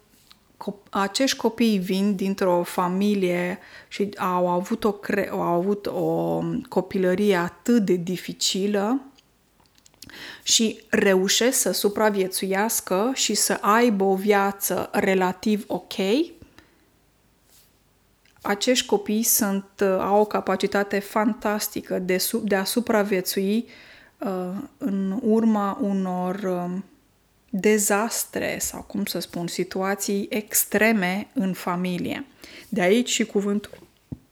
acești 0.89 1.37
copii 1.37 1.77
vin 1.77 2.15
dintr-o 2.15 2.63
familie 2.63 3.59
și 3.87 4.09
au 4.17 4.47
avut 4.47 4.83
o, 4.83 4.91
cre- 4.91 5.29
au 5.31 5.41
avut 5.41 5.85
o 5.85 6.41
copilărie 6.69 7.35
atât 7.35 7.85
de 7.85 7.93
dificilă 7.93 9.01
și 10.43 10.79
reușesc 10.89 11.59
să 11.59 11.71
supraviețuiască 11.71 13.11
și 13.13 13.33
să 13.33 13.57
aibă 13.61 14.03
o 14.03 14.15
viață 14.15 14.89
relativ 14.91 15.63
ok, 15.67 15.93
acești 18.41 18.85
copii 18.85 19.23
sunt, 19.23 19.65
au 19.99 20.19
o 20.19 20.25
capacitate 20.25 20.99
fantastică 20.99 21.99
de, 21.99 22.25
de 22.43 22.55
a 22.55 22.63
supraviețui 22.63 23.67
uh, 24.17 24.29
în 24.77 25.19
urma 25.21 25.77
unor 25.81 26.35
uh, 26.35 26.81
dezastre 27.53 28.57
sau, 28.59 28.81
cum 28.81 29.05
să 29.05 29.19
spun, 29.19 29.47
situații 29.47 30.27
extreme 30.29 31.27
în 31.33 31.53
familie. 31.53 32.25
De 32.69 32.81
aici 32.81 33.09
și 33.09 33.25
cuvântul, 33.25 33.71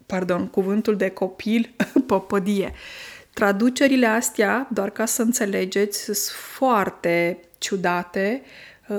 pardon, 0.06 0.48
cuvântul 0.48 0.96
de 0.96 1.10
copil, 1.10 1.76
păpădie. 2.08 2.74
Traducerile 3.34 4.06
astea, 4.06 4.68
doar 4.72 4.90
ca 4.90 5.06
să 5.06 5.22
înțelegeți, 5.22 6.04
sunt 6.04 6.18
foarte 6.56 7.38
ciudate. 7.58 8.42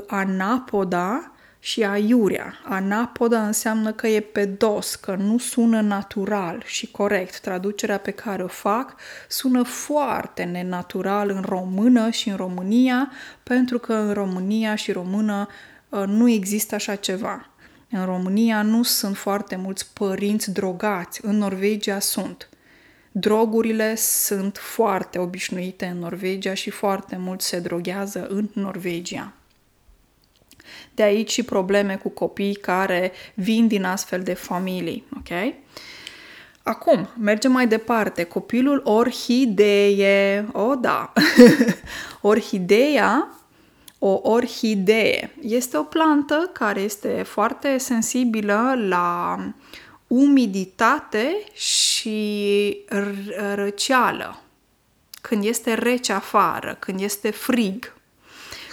Anapoda 0.06 1.29
și 1.60 1.82
aiurea. 1.82 2.54
Anapoda 2.64 3.46
înseamnă 3.46 3.92
că 3.92 4.06
e 4.06 4.20
pe 4.20 4.44
dos, 4.44 4.94
că 4.94 5.14
nu 5.14 5.38
sună 5.38 5.80
natural 5.80 6.62
și 6.66 6.90
corect. 6.90 7.40
Traducerea 7.40 7.98
pe 7.98 8.10
care 8.10 8.42
o 8.42 8.46
fac 8.46 8.94
sună 9.28 9.62
foarte 9.62 10.42
nenatural 10.42 11.30
în 11.30 11.42
română 11.48 12.10
și 12.10 12.28
în 12.28 12.36
România, 12.36 13.10
pentru 13.42 13.78
că 13.78 13.92
în 13.92 14.12
România 14.12 14.74
și 14.74 14.92
română 14.92 15.48
uh, 15.88 16.02
nu 16.06 16.28
există 16.28 16.74
așa 16.74 16.94
ceva. 16.94 17.50
În 17.90 18.04
România 18.04 18.62
nu 18.62 18.82
sunt 18.82 19.16
foarte 19.16 19.56
mulți 19.56 19.92
părinți 19.92 20.52
drogați, 20.52 21.24
în 21.24 21.36
Norvegia 21.36 21.98
sunt. 21.98 22.48
Drogurile 23.12 23.94
sunt 23.96 24.56
foarte 24.56 25.18
obișnuite 25.18 25.86
în 25.86 25.98
Norvegia 25.98 26.54
și 26.54 26.70
foarte 26.70 27.16
mult 27.16 27.40
se 27.40 27.60
droghează 27.60 28.26
în 28.26 28.48
Norvegia. 28.52 29.32
De 30.94 31.02
aici 31.02 31.30
și 31.30 31.42
probleme 31.42 31.96
cu 31.96 32.08
copii 32.08 32.54
care 32.54 33.12
vin 33.34 33.66
din 33.66 33.84
astfel 33.84 34.22
de 34.22 34.34
familii, 34.34 35.04
ok? 35.16 35.54
Acum, 36.62 37.08
mergem 37.18 37.52
mai 37.52 37.66
departe. 37.66 38.24
Copilul 38.24 38.80
orhidee. 38.84 40.48
O, 40.52 40.60
oh, 40.60 40.78
da. 40.80 41.12
Orhideea, 42.20 43.28
o 43.98 44.20
orhidee, 44.22 45.34
este 45.40 45.76
o 45.76 45.82
plantă 45.82 46.50
care 46.52 46.80
este 46.80 47.22
foarte 47.26 47.78
sensibilă 47.78 48.74
la 48.88 49.38
umiditate 50.06 51.42
și 51.52 52.78
răceală. 53.54 54.40
Când 55.20 55.44
este 55.44 55.74
rece 55.74 56.12
afară, 56.12 56.76
când 56.78 57.00
este 57.00 57.30
frig. 57.30 57.94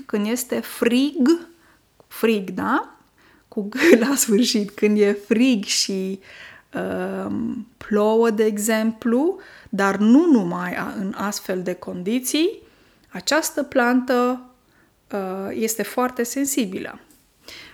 Când 0.05 0.27
este 0.27 0.59
frig, 0.59 1.47
frig, 2.17 2.49
da? 2.49 2.97
Cu 3.47 3.61
G 3.61 3.75
la 4.07 4.15
sfârșit, 4.15 4.71
când 4.71 4.99
e 4.99 5.11
frig 5.11 5.63
și 5.63 6.19
uh, 6.73 7.35
plouă, 7.77 8.29
de 8.29 8.45
exemplu, 8.45 9.39
dar 9.69 9.95
nu 9.97 10.25
numai 10.31 10.77
în 10.97 11.13
astfel 11.17 11.63
de 11.63 11.73
condiții, 11.73 12.59
această 13.09 13.63
plantă 13.63 14.41
uh, 15.11 15.49
este 15.51 15.83
foarte 15.83 16.23
sensibilă. 16.23 16.99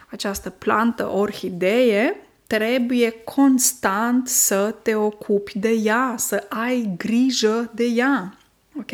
Această 0.10 0.50
plantă 0.50 1.10
orhidee 1.10 2.28
trebuie 2.48 3.12
constant 3.12 4.28
să 4.28 4.76
te 4.82 4.96
ocupi 4.96 5.60
de 5.60 5.70
ea, 5.70 6.16
să 6.18 6.46
ai 6.50 6.94
grijă 6.98 7.72
de 7.76 7.84
ea. 7.84 8.38
Ok? 8.80 8.92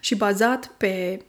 Și 0.00 0.14
bazat 0.14 0.66
pe 0.76 1.22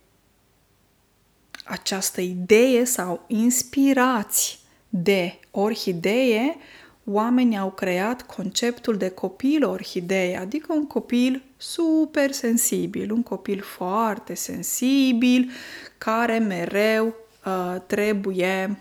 această 1.71 2.21
idee 2.21 2.83
sau 2.83 3.23
inspirați 3.27 4.59
de 4.89 5.39
orhidee, 5.51 6.57
oamenii 7.05 7.57
au 7.57 7.71
creat 7.71 8.21
conceptul 8.21 8.97
de 8.97 9.09
copil 9.09 9.65
orhidee, 9.65 10.37
adică 10.37 10.73
un 10.73 10.87
copil 10.87 11.43
super 11.57 12.31
sensibil, 12.31 13.11
un 13.11 13.23
copil 13.23 13.61
foarte 13.61 14.33
sensibil, 14.33 15.51
care 15.97 16.37
mereu 16.37 17.15
uh, 17.45 17.75
trebuie 17.87 18.79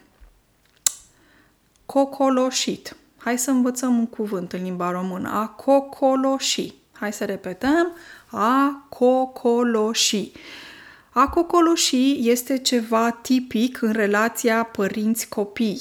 cocoloșit. 1.86 2.96
Hai 3.16 3.38
să 3.38 3.50
învățăm 3.50 3.98
un 3.98 4.06
cuvânt 4.06 4.52
în 4.52 4.62
limba 4.62 4.90
română. 4.90 5.30
A 5.32 5.46
cocoloși. 5.46 6.74
Hai 6.92 7.12
să 7.12 7.24
repetăm. 7.24 7.92
A 8.30 8.86
cocoloși. 8.88 10.32
A 11.12 11.28
cocoloși 11.28 12.28
este 12.28 12.58
ceva 12.58 13.10
tipic 13.10 13.82
în 13.82 13.92
relația 13.92 14.62
părinți-copii, 14.62 15.80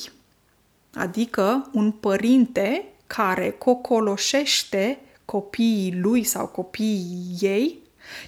adică 0.94 1.70
un 1.74 1.92
părinte 1.92 2.86
care 3.08 3.50
cocoloșește 3.50 5.00
copiii 5.26 6.00
lui 6.02 6.24
sau 6.24 6.48
copiii 6.48 7.38
ei 7.40 7.80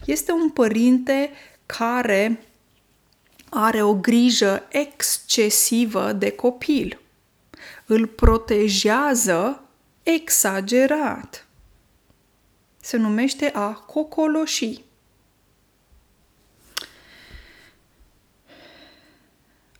este 0.05 0.31
un 0.31 0.49
părinte 0.49 1.31
care 1.65 2.45
are 3.49 3.83
o 3.83 3.93
grijă 3.93 4.67
excesivă 4.69 6.11
de 6.11 6.31
copil. 6.31 7.01
Îl 7.85 8.07
protejează 8.07 9.63
exagerat. 10.03 11.47
Se 12.79 12.97
numește 12.97 13.51
a 13.53 13.73
cocoloși. 13.73 14.81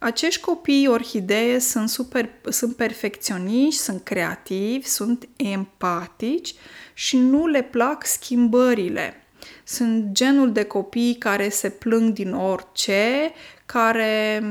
Acești 0.04 0.42
copii 0.42 0.88
orhidee 0.88 1.60
sunt, 1.60 1.90
super, 1.90 2.30
sunt 2.50 2.76
perfecționiști, 2.76 3.82
sunt 3.82 4.04
creativi, 4.04 4.86
sunt 4.86 5.28
empatici 5.36 6.54
și 6.94 7.18
nu 7.18 7.48
le 7.48 7.62
plac 7.62 8.06
schimbările. 8.06 9.14
Sunt 9.64 10.12
genul 10.12 10.52
de 10.52 10.64
copii 10.64 11.16
care 11.16 11.50
se 11.50 11.70
plâng 11.70 12.14
din 12.14 12.34
orice, 12.34 13.32
care 13.66 14.44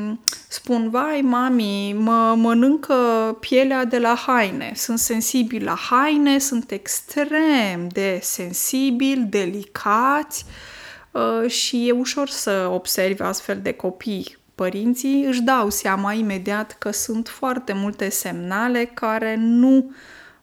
spun, 0.49 0.91
vai, 0.91 1.21
mami, 1.21 1.93
mă 1.99 2.35
mănâncă 2.37 2.95
pielea 3.41 3.85
de 3.85 3.99
la 3.99 4.15
haine. 4.27 4.73
Sunt 4.75 4.99
sensibil 4.99 5.65
la 5.65 5.77
haine, 5.91 6.39
sunt 6.39 6.71
extrem 6.71 7.89
de 7.89 8.19
sensibil, 8.23 9.27
delicați 9.29 10.45
uh, 11.11 11.51
și 11.51 11.89
e 11.89 11.93
ușor 11.93 12.29
să 12.29 12.69
observi 12.73 13.23
astfel 13.23 13.61
de 13.63 13.73
copii. 13.73 14.39
Părinții 14.61 15.25
își 15.25 15.43
dau 15.43 15.71
seama 15.71 16.13
imediat 16.13 16.77
că 16.79 16.91
sunt 16.91 17.29
foarte 17.29 17.73
multe 17.73 18.09
semnale 18.09 18.85
care 18.85 19.37
nu, 19.37 19.93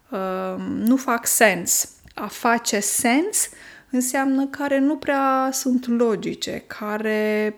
uh, 0.09 0.55
nu 0.57 0.95
fac 0.95 1.25
sens. 1.25 1.89
A 2.15 2.27
face 2.27 2.79
sens 2.79 3.49
înseamnă 3.89 4.45
care 4.45 4.79
nu 4.79 4.97
prea 4.97 5.49
sunt 5.51 5.87
logice, 5.87 6.63
care 6.67 7.55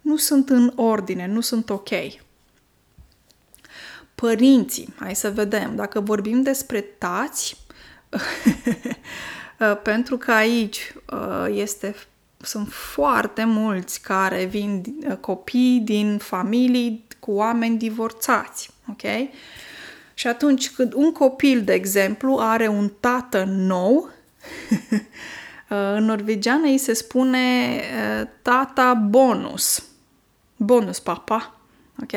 nu 0.00 0.16
sunt 0.16 0.48
în 0.48 0.72
ordine, 0.76 1.26
nu 1.26 1.40
sunt 1.40 1.70
ok. 1.70 1.90
Părinții, 4.14 4.94
hai 4.98 5.14
să 5.14 5.30
vedem, 5.30 5.76
dacă 5.76 6.00
vorbim 6.00 6.42
despre 6.42 6.80
tați, 6.80 7.56
pentru 9.82 10.16
că 10.16 10.32
aici 10.32 10.94
uh, 11.12 11.46
este, 11.50 11.94
sunt 12.42 12.72
foarte 12.72 13.44
mulți 13.44 14.00
care 14.00 14.44
vin 14.44 14.82
uh, 15.08 15.16
copii 15.16 15.80
din 15.84 16.18
familii 16.18 17.06
cu 17.20 17.30
oameni 17.30 17.78
divorțați, 17.78 18.70
ok? 18.90 19.28
Și 20.14 20.26
atunci 20.26 20.70
când 20.70 20.92
un 20.92 21.12
copil, 21.12 21.62
de 21.62 21.72
exemplu, 21.72 22.36
are 22.40 22.68
un 22.68 22.90
tată 23.00 23.44
nou, 23.46 24.10
în 25.96 26.04
norvegiană 26.04 26.66
îi 26.66 26.78
se 26.78 26.92
spune 26.92 27.80
uh, 28.20 28.28
tata 28.42 28.94
bonus 28.94 29.84
bonus 30.62 30.98
papa, 30.98 31.54
ok? 32.02 32.12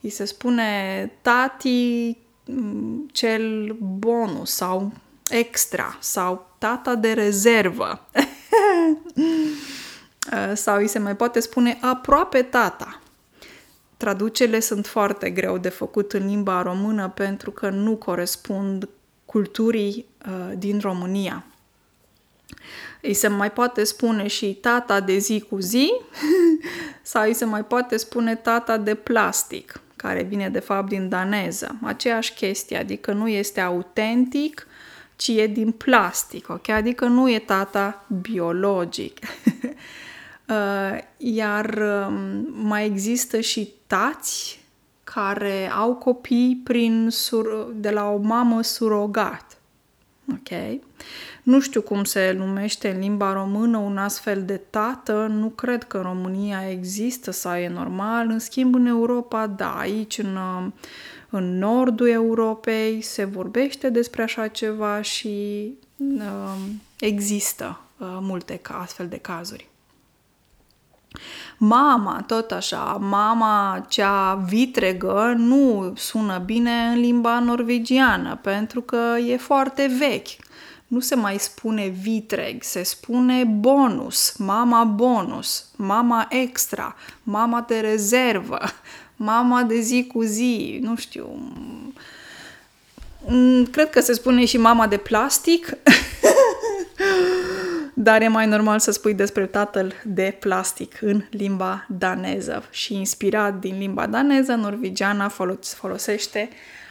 Îi 0.00 0.10
se 0.10 0.24
spune 0.24 1.12
tati 1.22 2.16
mm, 2.46 3.08
cel 3.12 3.76
bonus 3.80 4.54
sau 4.54 4.92
extra 5.28 5.96
sau 6.00 6.54
tata 6.58 6.94
de 6.94 7.12
rezervă. 7.12 8.06
sau 10.54 10.76
îi 10.76 10.86
se 10.86 10.98
mai 10.98 11.16
poate 11.16 11.40
spune 11.40 11.78
aproape 11.80 12.42
tata. 12.42 13.00
Traducele 13.96 14.60
sunt 14.60 14.86
foarte 14.86 15.30
greu 15.30 15.58
de 15.58 15.68
făcut 15.68 16.12
în 16.12 16.26
limba 16.26 16.62
română 16.62 17.08
pentru 17.08 17.50
că 17.50 17.68
nu 17.68 17.96
corespund 17.96 18.88
culturii 19.24 20.06
uh, 20.26 20.52
din 20.58 20.78
România. 20.78 21.44
Îi 23.02 23.14
se 23.14 23.28
mai 23.28 23.52
poate 23.52 23.84
spune 23.84 24.26
și 24.26 24.54
tata 24.54 25.00
de 25.00 25.18
zi 25.18 25.44
cu 25.48 25.58
zi 25.58 25.92
sau 27.02 27.22
îi 27.22 27.34
se 27.34 27.44
mai 27.44 27.64
poate 27.64 27.96
spune 27.96 28.34
tata 28.34 28.76
de 28.76 28.94
plastic, 28.94 29.80
care 29.96 30.22
vine 30.22 30.48
de 30.48 30.58
fapt 30.58 30.88
din 30.88 31.08
daneză. 31.08 31.78
Aceeași 31.82 32.34
chestie, 32.34 32.76
adică 32.76 33.12
nu 33.12 33.28
este 33.28 33.60
autentic, 33.60 34.66
ci 35.20 35.28
e 35.28 35.46
din 35.46 35.70
plastic, 35.70 36.48
ok? 36.48 36.68
Adică 36.68 37.04
nu 37.04 37.30
e 37.30 37.38
tata 37.38 38.04
biologic. 38.20 39.18
Uh, 40.50 40.98
iar 41.16 41.78
um, 42.08 42.46
mai 42.66 42.86
există 42.86 43.40
și 43.40 43.72
tați 43.86 44.60
care 45.04 45.70
au 45.70 45.94
copii 45.94 46.60
prin 46.64 47.08
sur- 47.10 47.72
de 47.74 47.90
la 47.90 48.08
o 48.08 48.16
mamă 48.16 48.62
surogat. 48.62 49.58
Ok? 50.32 50.80
Nu 51.42 51.60
știu 51.60 51.80
cum 51.82 52.04
se 52.04 52.34
numește 52.38 52.90
în 52.90 53.00
limba 53.00 53.32
română 53.32 53.78
un 53.78 53.96
astfel 53.96 54.42
de 54.44 54.60
tată, 54.70 55.26
nu 55.30 55.48
cred 55.48 55.84
că 55.84 55.96
în 55.96 56.02
România 56.02 56.70
există 56.70 57.30
sau 57.30 57.54
e 57.54 57.68
normal, 57.68 58.28
în 58.28 58.38
schimb 58.38 58.74
în 58.74 58.86
Europa, 58.86 59.46
da, 59.46 59.78
aici 59.78 60.18
în, 60.18 60.38
în 61.30 61.58
nordul 61.58 62.08
Europei 62.08 63.00
se 63.02 63.24
vorbește 63.24 63.88
despre 63.88 64.22
așa 64.22 64.48
ceva 64.48 65.02
și 65.02 65.66
uh, 65.96 66.56
există 66.98 67.80
uh, 67.98 68.06
multe 68.20 68.60
astfel 68.62 69.08
de 69.08 69.18
cazuri. 69.18 69.68
Mama, 71.58 72.24
tot 72.26 72.50
așa, 72.50 72.96
mama 73.00 73.84
cea 73.88 74.34
vitregă 74.34 75.34
nu 75.36 75.92
sună 75.96 76.38
bine 76.38 76.70
în 76.70 77.00
limba 77.00 77.40
norvegiană 77.40 78.38
pentru 78.42 78.80
că 78.80 79.16
e 79.26 79.36
foarte 79.36 79.96
vechi 79.98 80.48
nu 80.90 81.00
se 81.00 81.14
mai 81.14 81.38
spune 81.38 81.86
vitreg, 81.86 82.62
se 82.62 82.82
spune 82.82 83.44
bonus, 83.44 84.36
mama 84.36 84.84
bonus, 84.84 85.68
mama 85.76 86.26
extra, 86.28 86.96
mama 87.22 87.60
de 87.60 87.80
rezervă, 87.80 88.58
mama 89.22 89.62
de 89.62 89.80
zi 89.80 90.06
cu 90.12 90.22
zi, 90.22 90.78
nu 90.82 90.96
știu. 90.96 91.52
Mm, 93.26 93.64
cred 93.64 93.90
că 93.90 94.00
se 94.00 94.12
spune 94.12 94.44
și 94.44 94.56
mama 94.56 94.86
de 94.86 94.96
plastic, 94.96 95.76
dar 97.94 98.22
e 98.22 98.28
mai 98.28 98.46
normal 98.46 98.78
să 98.78 98.90
spui 98.90 99.14
despre 99.14 99.46
tatăl 99.46 99.92
de 100.04 100.36
plastic 100.40 100.98
în 101.00 101.24
limba 101.30 101.86
daneză. 101.88 102.64
Și 102.70 102.94
inspirat 102.94 103.58
din 103.58 103.78
limba 103.78 104.06
daneză, 104.06 104.52
norvegiana 104.52 105.32
folosește 105.62 106.48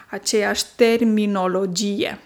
aceeași 0.09 0.63
terminologie. 0.75 2.19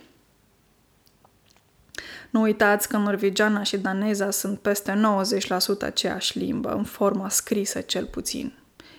Nu 2.30 2.42
uitați 2.42 2.88
că 2.88 2.98
norvegiana 2.98 3.64
și 3.64 3.78
daneza 3.78 4.32
sunt 4.32 4.60
peste 4.60 5.02
90% 5.82 5.86
aceeași 5.86 6.38
limbă, 6.38 6.74
în 6.74 6.84
forma 6.84 7.30
scrisă 7.30 7.82
cel 7.82 8.06
puțin. 8.06 8.54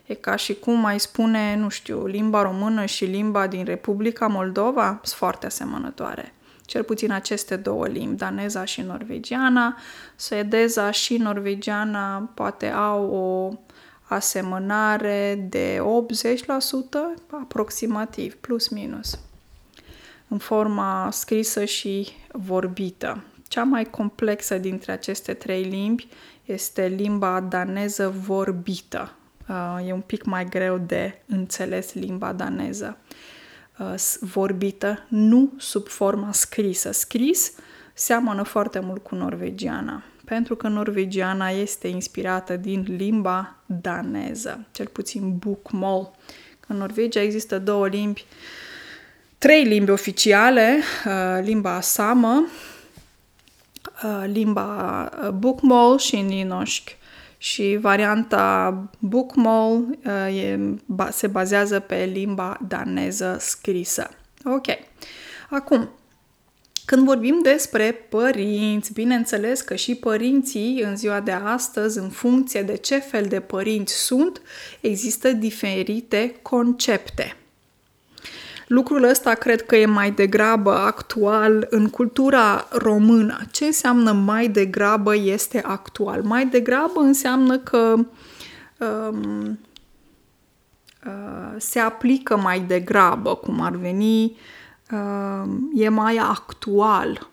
E 0.07 0.15
ca 0.15 0.37
și 0.37 0.55
cum 0.55 0.81
mai 0.81 1.01
spune, 1.01 1.57
nu 1.57 1.69
știu, 1.69 2.07
limba 2.07 2.43
română 2.43 2.85
și 2.85 3.05
limba 3.05 3.47
din 3.47 3.65
Republica 3.65 4.27
Moldova 4.27 5.01
sunt 5.03 5.19
foarte 5.19 5.47
asemănătoare. 5.47 6.35
Cel 6.67 6.83
puțin 6.83 7.13
aceste 7.13 7.57
două 7.57 7.87
limbi, 7.87 8.17
daneza 8.17 8.65
și 8.65 8.81
norvegiana, 8.81 9.77
suedeza 10.17 10.91
și 10.91 11.17
norvegiana 11.17 12.31
poate 12.35 12.69
au 12.69 13.11
o 13.11 13.59
asemănare 14.03 15.47
de 15.49 15.79
80% 15.79 17.21
aproximativ, 17.31 18.35
plus 18.35 18.69
minus 18.69 19.19
în 20.29 20.39
forma 20.39 21.09
scrisă 21.11 21.65
și 21.65 22.09
vorbită. 22.33 23.25
Cea 23.49 23.63
mai 23.63 23.85
complexă 23.85 24.59
dintre 24.59 24.93
aceste 24.93 25.35
trei 25.35 25.63
limbi 25.63 26.09
este 26.45 26.87
limba 26.87 27.41
daneză 27.41 28.15
vorbită. 28.27 29.13
Uh, 29.49 29.89
e 29.89 29.93
un 29.93 30.01
pic 30.01 30.25
mai 30.25 30.45
greu 30.45 30.79
de 30.79 31.23
înțeles 31.27 31.95
limba 31.95 32.33
daneză 32.33 32.99
uh, 33.79 33.95
vorbită, 34.21 35.05
nu 35.09 35.53
sub 35.59 35.89
forma 35.89 36.33
scrisă. 36.33 36.93
Scris 36.93 37.53
seamănă 37.95 38.43
foarte 38.43 38.79
mult 38.79 39.03
cu 39.03 39.15
norvegiana, 39.15 40.03
pentru 40.25 40.57
că 40.57 40.69
norvegiana 40.69 41.49
este 41.49 41.89
inspirată 41.89 42.57
din 42.57 42.85
limba 42.97 43.57
daneză, 43.67 44.67
cel 44.71 44.87
puțin 44.87 45.37
bukmål. 45.37 46.11
În 46.67 46.77
Norvegia 46.77 47.21
există 47.21 47.59
două 47.59 47.89
limbi 47.89 48.25
uh, 48.29 48.37
trei 49.45 49.65
limbi 49.65 49.91
oficiale, 49.91 50.83
uh, 51.07 51.13
limba 51.43 51.81
samă, 51.81 52.47
uh, 54.05 54.25
limba 54.27 55.11
uh, 55.23 55.29
bukmål 55.29 55.99
și 55.99 56.21
ninoșc. 56.21 56.89
Și 57.45 57.77
varianta 57.81 58.91
bukmål 58.99 59.99
se 61.11 61.27
bazează 61.27 61.81
pe 61.81 62.11
limba 62.13 62.59
daneză 62.69 63.37
scrisă. 63.41 64.11
Ok. 64.45 64.67
Acum, 65.51 65.89
când 66.85 67.05
vorbim 67.05 67.41
despre 67.43 67.93
părinți, 67.93 68.93
bineînțeles 68.93 69.61
că 69.61 69.75
și 69.75 69.95
părinții 69.95 70.83
în 70.83 70.97
ziua 70.97 71.21
de 71.21 71.31
astăzi, 71.31 71.99
în 71.99 72.09
funcție 72.09 72.63
de 72.63 72.77
ce 72.77 72.99
fel 72.99 73.25
de 73.25 73.41
părinți 73.41 73.95
sunt, 73.95 74.43
există 74.81 75.33
diferite 75.33 76.35
concepte. 76.43 77.37
Lucrul 78.67 79.03
ăsta 79.03 79.35
cred 79.35 79.63
că 79.63 79.77
e 79.77 79.87
mai 79.87 80.11
degrabă 80.11 80.71
actual 80.71 81.67
în 81.71 81.89
cultura 81.89 82.69
română. 82.73 83.39
Ce 83.51 83.65
înseamnă 83.65 84.13
mai 84.13 84.49
degrabă 84.49 85.17
este 85.17 85.63
actual? 85.67 86.23
Mai 86.23 86.47
degrabă 86.47 87.01
înseamnă 87.01 87.59
că 87.59 87.95
um, 88.79 89.59
uh, 91.07 91.55
se 91.57 91.79
aplică 91.79 92.37
mai 92.37 92.61
degrabă, 92.61 93.35
cum 93.35 93.61
ar 93.61 93.77
veni, 93.77 94.37
uh, 94.91 95.51
e 95.75 95.89
mai 95.89 96.17
actual 96.17 97.33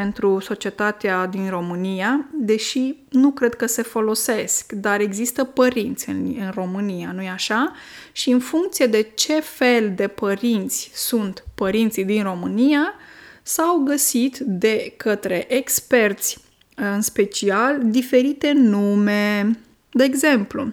pentru 0.00 0.38
societatea 0.38 1.26
din 1.26 1.50
România, 1.50 2.26
deși 2.32 2.94
nu 3.10 3.30
cred 3.30 3.54
că 3.54 3.66
se 3.66 3.82
folosesc, 3.82 4.72
dar 4.72 5.00
există 5.00 5.44
părinți 5.44 6.08
în, 6.08 6.36
în 6.38 6.50
România, 6.54 7.12
nu-i 7.12 7.28
așa? 7.28 7.72
Și 8.12 8.30
în 8.30 8.38
funcție 8.38 8.86
de 8.86 9.02
ce 9.14 9.40
fel 9.40 9.92
de 9.94 10.06
părinți 10.06 10.90
sunt 10.94 11.44
părinții 11.54 12.04
din 12.04 12.22
România, 12.22 12.94
s-au 13.42 13.78
găsit 13.78 14.38
de 14.38 14.94
către 14.96 15.44
experți 15.48 16.38
în 16.74 17.00
special 17.00 17.80
diferite 17.84 18.52
nume. 18.52 19.58
De 19.90 20.04
exemplu, 20.04 20.72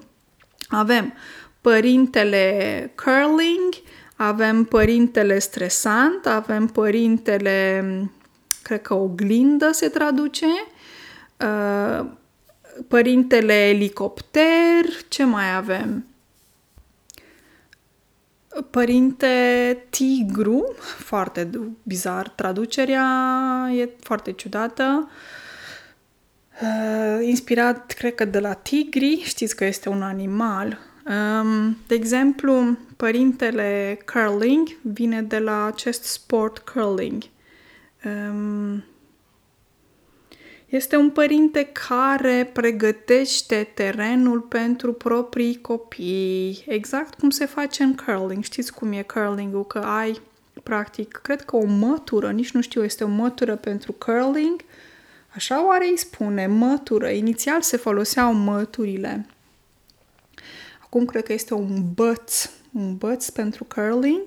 avem 0.68 1.14
părintele 1.62 2.94
curling, 2.96 3.74
avem 4.16 4.64
părintele 4.64 5.40
stresant, 5.40 6.26
avem 6.26 6.68
părintele, 6.68 7.84
cred 8.70 8.82
că 8.82 8.94
oglindă 8.94 9.72
se 9.72 9.88
traduce, 9.88 10.46
uh, 11.38 12.06
părintele 12.88 13.54
elicopter, 13.54 14.86
ce 15.08 15.24
mai 15.24 15.56
avem? 15.56 16.06
Părinte 18.70 19.28
tigru, 19.90 20.76
foarte 20.80 21.50
bizar, 21.84 22.30
traducerea 22.30 23.08
e 23.76 23.90
foarte 24.00 24.32
ciudată. 24.32 25.10
Uh, 26.62 27.28
inspirat, 27.28 27.92
cred 27.92 28.16
că 28.16 28.26
de 28.26 28.40
la 28.40 28.54
tigri, 28.54 29.22
știți 29.24 29.56
că 29.56 29.66
este 29.66 29.90
un 29.90 30.02
animal. 30.02 30.80
Um, 31.06 31.78
de 31.88 31.96
exemplu, 31.96 32.78
părintele 32.98 34.00
curling 34.14 34.68
vine 34.82 35.22
de 35.22 35.40
la 35.40 35.66
acest 35.66 36.04
sport 36.04 36.60
curling. 36.60 37.24
Um, 38.06 38.84
este 40.70 40.96
un 40.96 41.10
părinte 41.10 41.70
care 41.90 42.50
pregătește 42.54 43.72
terenul 43.74 44.40
pentru 44.40 44.94
proprii 44.94 45.62
copii, 45.62 46.64
exact 46.68 47.20
cum 47.20 47.30
se 47.30 47.46
face 47.46 47.84
în 47.84 47.96
curling. 47.96 48.44
Știți 48.44 48.74
cum 48.74 48.92
e 48.92 49.02
curling-ul? 49.02 49.66
Că 49.66 49.78
ai, 49.78 50.22
practic, 50.64 51.20
cred 51.24 51.42
că 51.42 51.56
o 51.56 51.66
mătură, 51.66 52.32
nici 52.32 52.52
nu 52.52 52.62
știu, 52.62 52.84
este 52.84 53.04
o 53.04 53.08
mătură 53.08 53.56
pentru 53.56 53.92
curling. 53.92 54.62
Așa 55.36 55.66
oare 55.68 55.88
îi 55.88 55.98
spune, 55.98 56.48
mătură. 56.48 57.10
Inițial 57.10 57.62
se 57.62 57.78
foloseau 57.78 58.34
măturile. 58.34 59.26
Acum 60.84 61.06
cred 61.06 61.24
că 61.24 61.34
este 61.34 61.54
un 61.54 61.94
băț, 61.94 62.50
un 62.74 62.98
băț 62.98 63.30
pentru 63.30 63.64
curling, 63.76 64.24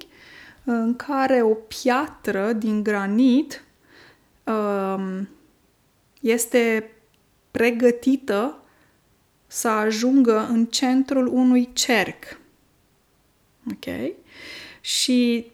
în 0.65 0.97
care 0.97 1.43
o 1.43 1.55
piatră 1.55 2.53
din 2.53 2.83
granit 2.83 3.65
um, 4.45 5.29
este 6.21 6.91
pregătită 7.51 8.57
să 9.47 9.69
ajungă 9.69 10.47
în 10.49 10.65
centrul 10.65 11.27
unui 11.27 11.69
cerc. 11.73 12.39
Ok? 13.71 14.15
Și 14.81 15.47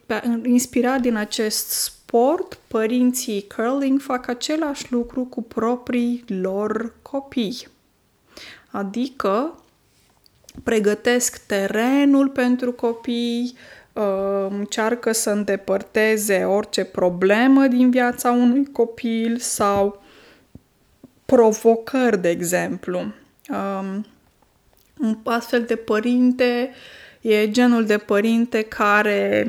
inspirat 0.44 1.00
din 1.00 1.16
acest 1.16 1.68
sport, 1.68 2.58
părinții 2.66 3.46
curling 3.56 4.00
fac 4.00 4.28
același 4.28 4.92
lucru 4.92 5.24
cu 5.24 5.42
proprii 5.42 6.24
lor 6.26 6.94
copii. 7.02 7.68
Adică 8.70 9.62
pregătesc 10.62 11.46
terenul 11.46 12.28
pentru 12.28 12.72
copii, 12.72 13.52
uh, 13.54 13.77
încearcă 14.50 15.12
să 15.12 15.30
îndepărteze 15.30 16.44
orice 16.44 16.84
problemă 16.84 17.66
din 17.66 17.90
viața 17.90 18.30
unui 18.30 18.66
copil 18.72 19.38
sau 19.38 20.02
provocări, 21.24 22.20
de 22.20 22.28
exemplu. 22.28 22.98
Um, 23.48 24.06
un 24.98 25.18
astfel 25.24 25.62
de 25.62 25.76
părinte 25.76 26.70
e 27.20 27.50
genul 27.50 27.86
de 27.86 27.98
părinte 27.98 28.62
care 28.62 29.46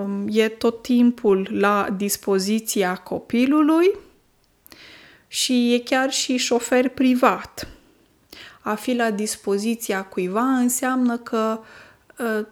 um, 0.00 0.26
e 0.28 0.48
tot 0.48 0.82
timpul 0.82 1.48
la 1.50 1.88
dispoziția 1.96 2.94
copilului 2.94 3.90
și 5.26 5.74
e 5.74 5.78
chiar 5.78 6.10
și 6.10 6.36
șofer 6.36 6.88
privat. 6.88 7.68
A 8.60 8.74
fi 8.74 8.94
la 8.94 9.10
dispoziția 9.10 10.02
cuiva 10.02 10.42
înseamnă 10.42 11.16
că 11.16 11.58
uh, 11.60 11.66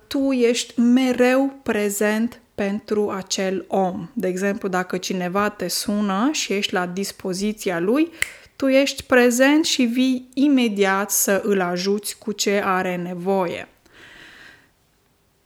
tu 0.06 0.32
ești 0.32 0.80
mereu 0.80 1.58
prezent 1.62 2.40
pentru 2.54 3.10
acel 3.10 3.64
om. 3.68 4.08
De 4.12 4.26
exemplu, 4.26 4.68
dacă 4.68 4.96
cineva 4.96 5.48
te 5.48 5.68
sună 5.68 6.28
și 6.32 6.52
ești 6.52 6.72
la 6.72 6.86
dispoziția 6.86 7.78
lui, 7.78 8.10
tu 8.56 8.68
ești 8.68 9.02
prezent 9.02 9.64
și 9.64 9.82
vii 9.82 10.28
imediat 10.34 11.10
să 11.10 11.40
îl 11.44 11.60
ajuți 11.60 12.18
cu 12.18 12.32
ce 12.32 12.62
are 12.64 12.96
nevoie. 12.96 13.68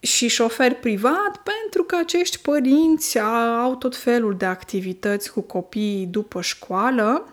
Și 0.00 0.28
șofer 0.28 0.74
privat, 0.74 1.42
pentru 1.44 1.82
că 1.86 1.96
acești 1.96 2.38
părinți 2.38 3.18
au 3.62 3.76
tot 3.76 3.96
felul 3.96 4.36
de 4.36 4.44
activități 4.44 5.32
cu 5.32 5.40
copiii 5.40 6.06
după 6.06 6.40
școală 6.40 7.32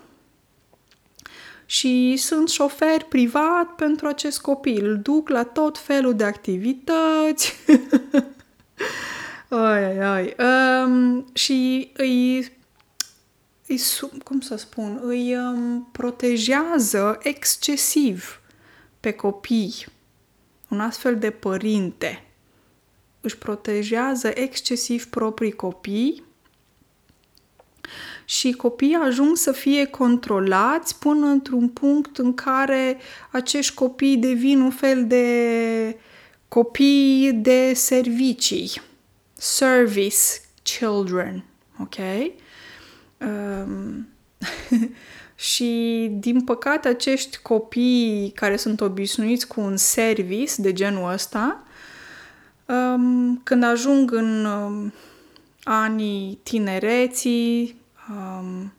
și 1.69 2.17
sunt 2.17 2.49
șofer 2.49 3.03
privat 3.03 3.75
pentru 3.75 4.07
acest 4.07 4.41
copil. 4.41 4.85
Îl 4.85 4.99
duc 4.99 5.29
la 5.29 5.43
tot 5.43 5.77
felul 5.77 6.15
de 6.15 6.23
activități. 6.23 7.53
Ai, 9.49 9.83
ai, 9.83 9.97
ai. 9.97 10.35
Um, 10.83 11.25
și 11.33 11.91
îi, 11.93 12.37
îi, 13.67 13.81
cum 14.23 14.39
să 14.39 14.55
spun, 14.55 14.99
îi 15.03 15.35
um, 15.35 15.89
protejează 15.91 17.19
excesiv 17.21 18.41
pe 18.99 19.11
copii. 19.11 19.85
Un 20.67 20.79
astfel 20.79 21.17
de 21.17 21.29
părinte 21.29 22.25
își 23.21 23.37
protejează 23.37 24.31
excesiv 24.33 25.05
proprii 25.05 25.51
copii 25.51 26.23
și 28.29 28.51
copiii 28.51 28.95
ajung 28.95 29.35
să 29.35 29.51
fie 29.51 29.85
controlați 29.85 30.99
până 30.99 31.25
într-un 31.25 31.69
punct 31.69 32.17
în 32.17 32.33
care 32.33 32.97
acești 33.31 33.73
copii 33.73 34.17
devin 34.17 34.59
un 34.59 34.71
fel 34.71 35.07
de 35.07 35.99
copii 36.47 37.33
de 37.33 37.73
servicii 37.73 38.81
service 39.33 40.17
children, 40.63 41.43
ok? 41.79 41.95
Um, 43.17 44.07
și, 45.35 46.07
din 46.11 46.41
păcate, 46.41 46.87
acești 46.87 47.37
copii 47.37 48.31
care 48.35 48.55
sunt 48.55 48.81
obișnuiți 48.81 49.47
cu 49.47 49.61
un 49.61 49.77
service 49.77 50.53
de 50.57 50.73
genul 50.73 51.11
ăsta, 51.11 51.63
um, 52.65 53.41
când 53.43 53.63
ajung 53.63 54.11
în 54.11 54.45
um, 54.45 54.93
anii 55.63 56.39
tinereții, 56.43 57.78
um, 58.09 58.73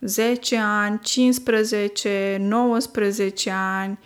10 0.00 0.56
ani, 0.56 1.00
15, 1.02 2.36
19 2.40 3.50
ani, 3.50 3.98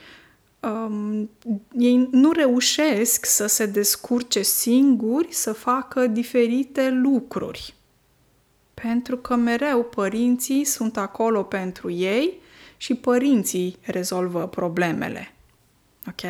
um, 0.61 1.31
ei 1.79 2.09
nu 2.11 2.33
reușesc 2.33 3.25
să 3.25 3.47
se 3.47 3.67
descurce 3.67 4.43
singuri 4.43 5.33
să 5.33 5.53
facă 5.53 6.07
diferite 6.07 6.91
lucruri. 6.91 7.75
Pentru 8.75 9.17
că 9.17 9.35
mereu 9.35 9.85
părinții 9.85 10.65
sunt 10.65 10.97
acolo 10.97 11.43
pentru 11.43 11.91
ei 11.91 12.41
și 12.77 12.95
părinții 12.95 13.77
rezolvă 13.83 14.47
problemele. 14.47 15.35
Ok? 16.09 16.23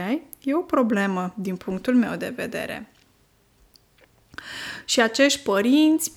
E 0.42 0.54
o 0.54 0.60
problemă 0.60 1.34
din 1.36 1.56
punctul 1.56 1.94
meu 1.94 2.16
de 2.16 2.32
vedere. 2.36 2.90
Și 4.84 5.00
acești 5.00 5.42
părinți 5.42 6.12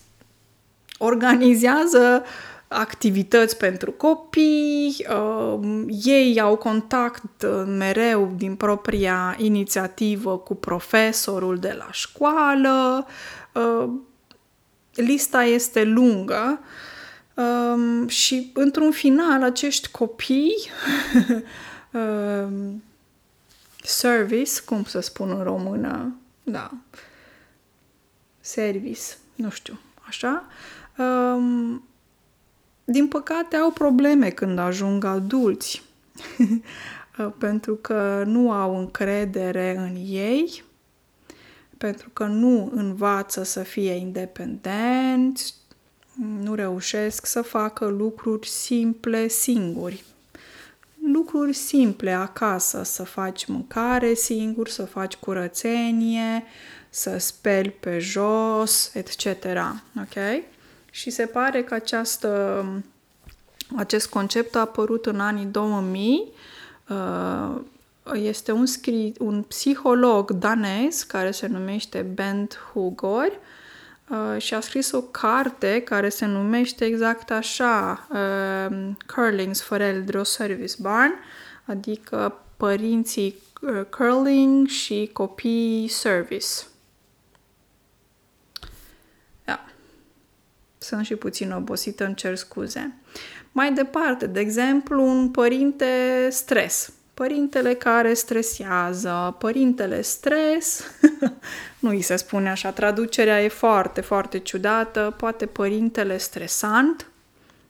organizează 1.00 2.24
uh, 2.24 2.30
activități 2.70 3.58
pentru 3.58 3.92
copii, 3.92 5.06
uh, 5.10 5.84
ei 6.04 6.40
au 6.40 6.56
contact 6.56 7.42
uh, 7.44 7.64
mereu 7.66 8.34
din 8.38 8.56
propria 8.56 9.36
inițiativă 9.38 10.38
cu 10.38 10.56
profesorul 10.56 11.58
de 11.58 11.76
la 11.78 11.88
școală, 11.92 13.08
uh, 13.54 13.90
lista 14.94 15.44
este 15.44 15.84
lungă 15.84 16.60
uh, 17.34 18.10
și 18.10 18.52
într-un 18.54 18.92
final 18.92 19.44
acești 19.44 19.92
copii 19.92 20.56
uh, 21.92 22.48
service, 23.84 24.62
cum 24.66 24.84
să 24.84 25.00
spun 25.00 25.30
în 25.30 25.44
română, 25.44 26.16
da, 26.44 26.72
service, 28.40 29.02
nu 29.36 29.50
știu, 29.50 29.80
așa, 30.08 30.48
um, 31.04 31.84
din 32.84 33.08
păcate, 33.08 33.56
au 33.56 33.72
probleme 33.72 34.30
când 34.30 34.60
ajung 34.60 35.04
adulți, 35.04 35.82
pentru 37.38 37.76
că 37.76 38.24
nu 38.26 38.52
au 38.52 38.80
încredere 38.80 39.76
în 39.78 39.96
ei, 40.06 40.64
pentru 41.78 42.10
că 42.14 42.26
nu 42.26 42.72
învață 42.76 43.44
să 43.44 43.64
fie 43.64 43.92
independenți, 43.92 45.56
nu 46.42 46.56
reușesc 46.56 47.26
să 47.26 47.42
facă 47.42 47.86
lucruri 47.86 48.48
simple 48.48 49.28
singuri. 49.28 50.04
Lucruri 51.14 51.54
simple 51.54 52.12
acasă, 52.12 52.84
să 52.84 53.04
faci 53.04 53.46
mâncare 53.46 54.14
singur, 54.14 54.68
să 54.68 54.86
faci 54.86 55.16
curățenie, 55.16 56.44
să 56.90 57.18
speli 57.18 57.70
pe 57.70 58.00
jos, 58.00 58.92
etc. 58.94 59.26
Ok? 60.00 60.44
Și 61.00 61.10
se 61.10 61.26
pare 61.26 61.64
că 61.64 61.74
această 61.74 62.66
Acest 63.76 64.10
concept 64.10 64.56
a 64.56 64.60
apărut 64.60 65.06
în 65.06 65.20
anii 65.20 65.46
2000. 65.46 66.32
Uh, 66.90 67.62
este 68.14 68.52
un, 68.52 68.66
scri- 68.66 69.18
un 69.20 69.42
psiholog 69.42 70.32
danez 70.32 71.04
care 71.04 71.32
se 71.32 71.48
numește 71.48 72.02
Bent 72.02 72.60
Hugor 72.74 73.40
uh, 74.10 74.42
și 74.42 74.54
a 74.54 74.60
scris 74.60 74.92
o 74.92 75.02
carte 75.02 75.82
care 75.82 76.10
se 76.10 76.26
numește 76.26 76.86
exact 76.86 77.32
așa 77.32 78.08
uh, 78.10 78.78
Curlings 79.16 79.62
Foreldre 79.62 80.20
og 80.20 80.26
Service 80.26 80.76
Barn, 80.80 81.14
adică 81.66 82.42
părinții 82.58 83.36
uh, 83.62 83.86
curling 83.98 84.68
și 84.68 85.10
copii 85.14 85.88
service. 85.88 86.48
Da. 89.46 89.66
Sunt 90.82 91.06
și 91.06 91.16
puțin 91.16 91.52
obosită, 91.52 92.06
îmi 92.06 92.16
cer 92.16 92.36
scuze. 92.36 92.94
Mai 93.52 93.74
departe, 93.74 94.28
de 94.28 94.40
exemplu, 94.40 95.06
un 95.06 95.30
părinte 95.30 95.86
stres. 96.30 96.94
Părintele 97.14 97.74
care 97.74 98.14
stresează, 98.14 99.36
părintele 99.40 100.02
stres, 100.02 100.84
nu 101.80 101.90
îi 101.90 102.02
se 102.02 102.16
spune 102.16 102.50
așa, 102.50 102.72
traducerea 102.72 103.44
e 103.44 103.48
foarte, 103.48 104.02
foarte 104.02 104.40
ciudată, 104.40 105.14
poate 105.18 105.46
părintele 105.46 106.18
stresant, 106.18 107.08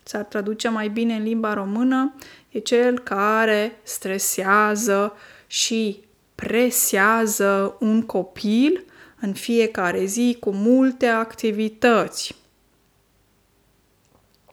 s-ar 0.04 0.24
traduce 0.24 0.70
mai 0.70 0.88
bine 0.88 1.14
în 1.14 1.24
limba 1.24 1.54
română, 1.54 2.14
e 2.50 2.60
cel 2.60 3.00
care 3.00 3.80
stresează 3.84 5.14
și 5.48 6.04
presează 6.36 7.76
un 7.80 8.02
copil 8.02 8.84
în 9.20 9.34
fiecare 9.34 10.06
zi 10.06 10.38
cu 10.40 10.52
multe 10.52 11.06
activități. 11.06 12.36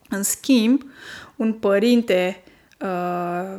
În 0.08 0.22
schimb, 0.22 0.82
un 1.36 1.52
părinte 1.52 2.42
uh, 2.80 3.56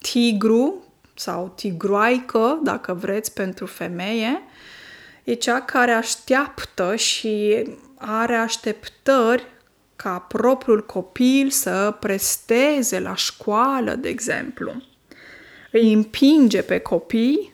tigru 0.00 0.82
sau 1.14 1.52
tigroaică, 1.56 2.60
dacă 2.62 2.94
vreți, 2.94 3.32
pentru 3.32 3.66
femeie, 3.66 4.42
e 5.24 5.34
cea 5.34 5.60
care 5.60 5.90
așteaptă 5.90 6.96
și 6.96 7.64
are 7.94 8.34
așteptări 8.34 9.46
ca 9.96 10.18
propriul 10.18 10.86
copil 10.86 11.50
să 11.50 11.96
presteze 12.00 13.00
la 13.00 13.14
școală, 13.14 13.94
de 13.94 14.08
exemplu. 14.08 14.82
Îi 15.72 15.92
împinge 15.92 16.62
pe 16.62 16.78
copii 16.78 17.52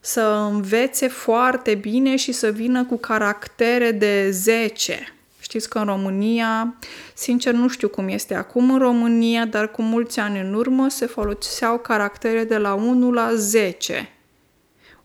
să 0.00 0.48
învețe 0.50 1.08
foarte 1.08 1.74
bine 1.74 2.16
și 2.16 2.32
să 2.32 2.50
vină 2.50 2.84
cu 2.84 2.96
caractere 2.96 3.90
de 3.90 4.30
10. 4.30 5.17
Știți 5.48 5.68
că 5.68 5.78
în 5.78 5.84
România, 5.84 6.74
sincer 7.14 7.54
nu 7.54 7.68
știu 7.68 7.88
cum 7.88 8.08
este 8.08 8.34
acum 8.34 8.70
în 8.70 8.78
România, 8.78 9.44
dar 9.44 9.70
cu 9.70 9.82
mulți 9.82 10.20
ani 10.20 10.40
în 10.40 10.54
urmă 10.54 10.88
se 10.88 11.06
foloseau 11.06 11.78
caractere 11.78 12.44
de 12.44 12.56
la 12.56 12.74
1 12.74 13.12
la 13.12 13.34
10. 13.34 14.08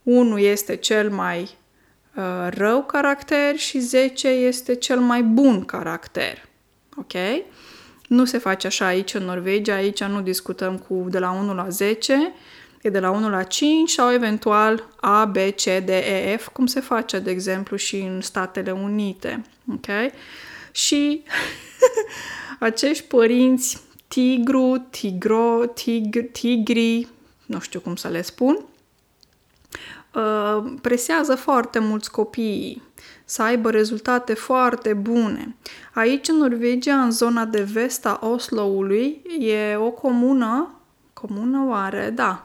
1 0.04 0.38
este 0.38 0.76
cel 0.76 1.10
mai 1.10 1.58
uh, 2.16 2.48
rău 2.50 2.84
caracter 2.84 3.56
și 3.56 3.80
10 3.80 4.28
este 4.28 4.76
cel 4.76 5.00
mai 5.00 5.24
bun 5.24 5.66
caracter. 5.66 6.46
Ok? 6.98 7.14
Nu 8.08 8.26
se 8.26 8.38
face 8.38 8.68
așa 8.68 8.86
aici 8.86 9.14
în 9.14 9.24
Norvegia, 9.24 9.74
aici 9.74 10.04
nu 10.04 10.22
discutăm 10.22 10.78
cu 10.78 11.06
de 11.10 11.20
la 11.20 11.32
1 11.32 11.54
la 11.54 11.70
10, 11.70 12.34
e 12.84 12.90
de 12.90 13.00
la 13.00 13.10
1 13.10 13.30
la 13.30 13.44
5 13.44 13.90
sau 13.90 14.12
eventual 14.12 14.88
A, 15.00 15.26
B, 15.26 15.36
C, 15.36 15.64
D, 15.64 15.90
E, 15.90 16.36
F, 16.40 16.48
cum 16.48 16.66
se 16.66 16.80
face, 16.80 17.20
de 17.20 17.32
exemplu, 17.32 17.76
și 17.76 17.96
în 17.96 18.22
Statele 18.22 18.72
Unite. 18.72 19.46
Ok? 19.74 19.88
Și 20.72 21.24
acești 22.60 23.04
părinți 23.04 23.82
tigru, 24.08 24.88
tigro, 24.90 25.66
tigr, 25.66 26.20
tigri, 26.20 27.08
nu 27.46 27.60
știu 27.60 27.80
cum 27.80 27.96
să 27.96 28.08
le 28.08 28.22
spun, 28.22 28.66
uh, 30.16 30.74
presează 30.82 31.36
foarte 31.36 31.80
mulți 31.80 32.12
copii 32.12 32.82
să 33.26 33.42
aibă 33.42 33.72
rezultate 33.72 34.34
foarte 34.34 34.94
bune. 34.94 35.56
Aici, 35.94 36.28
în 36.28 36.36
Norvegia, 36.36 37.02
în 37.02 37.12
zona 37.12 37.46
de 37.46 37.62
vest 37.62 38.06
a 38.06 38.20
Osloului, 38.22 39.22
e 39.40 39.76
o 39.76 39.92
comună, 39.92 40.72
comună 41.14 41.66
oare? 41.68 42.10
Da, 42.10 42.44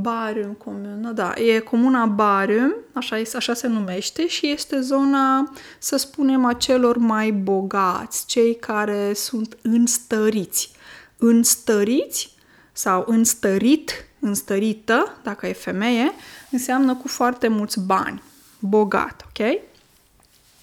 Barium 0.00 0.52
comună, 0.52 1.10
da, 1.10 1.32
e 1.34 1.58
comuna 1.58 2.06
Barium, 2.06 2.74
așa, 2.92 3.22
așa 3.34 3.54
se 3.54 3.66
numește, 3.66 4.26
și 4.26 4.50
este 4.50 4.80
zona, 4.80 5.52
să 5.78 5.96
spunem, 5.96 6.44
a 6.44 6.52
celor 6.52 6.96
mai 6.96 7.30
bogați, 7.30 8.26
cei 8.26 8.56
care 8.56 9.12
sunt 9.12 9.56
înstăriți. 9.62 10.70
Înstăriți 11.16 12.36
sau 12.72 13.04
înstărit, 13.06 13.90
înstărită, 14.20 15.18
dacă 15.22 15.46
e 15.46 15.52
femeie, 15.52 16.12
înseamnă 16.50 16.94
cu 16.94 17.08
foarte 17.08 17.48
mulți 17.48 17.80
bani, 17.80 18.22
bogat, 18.58 19.26
ok? 19.28 19.60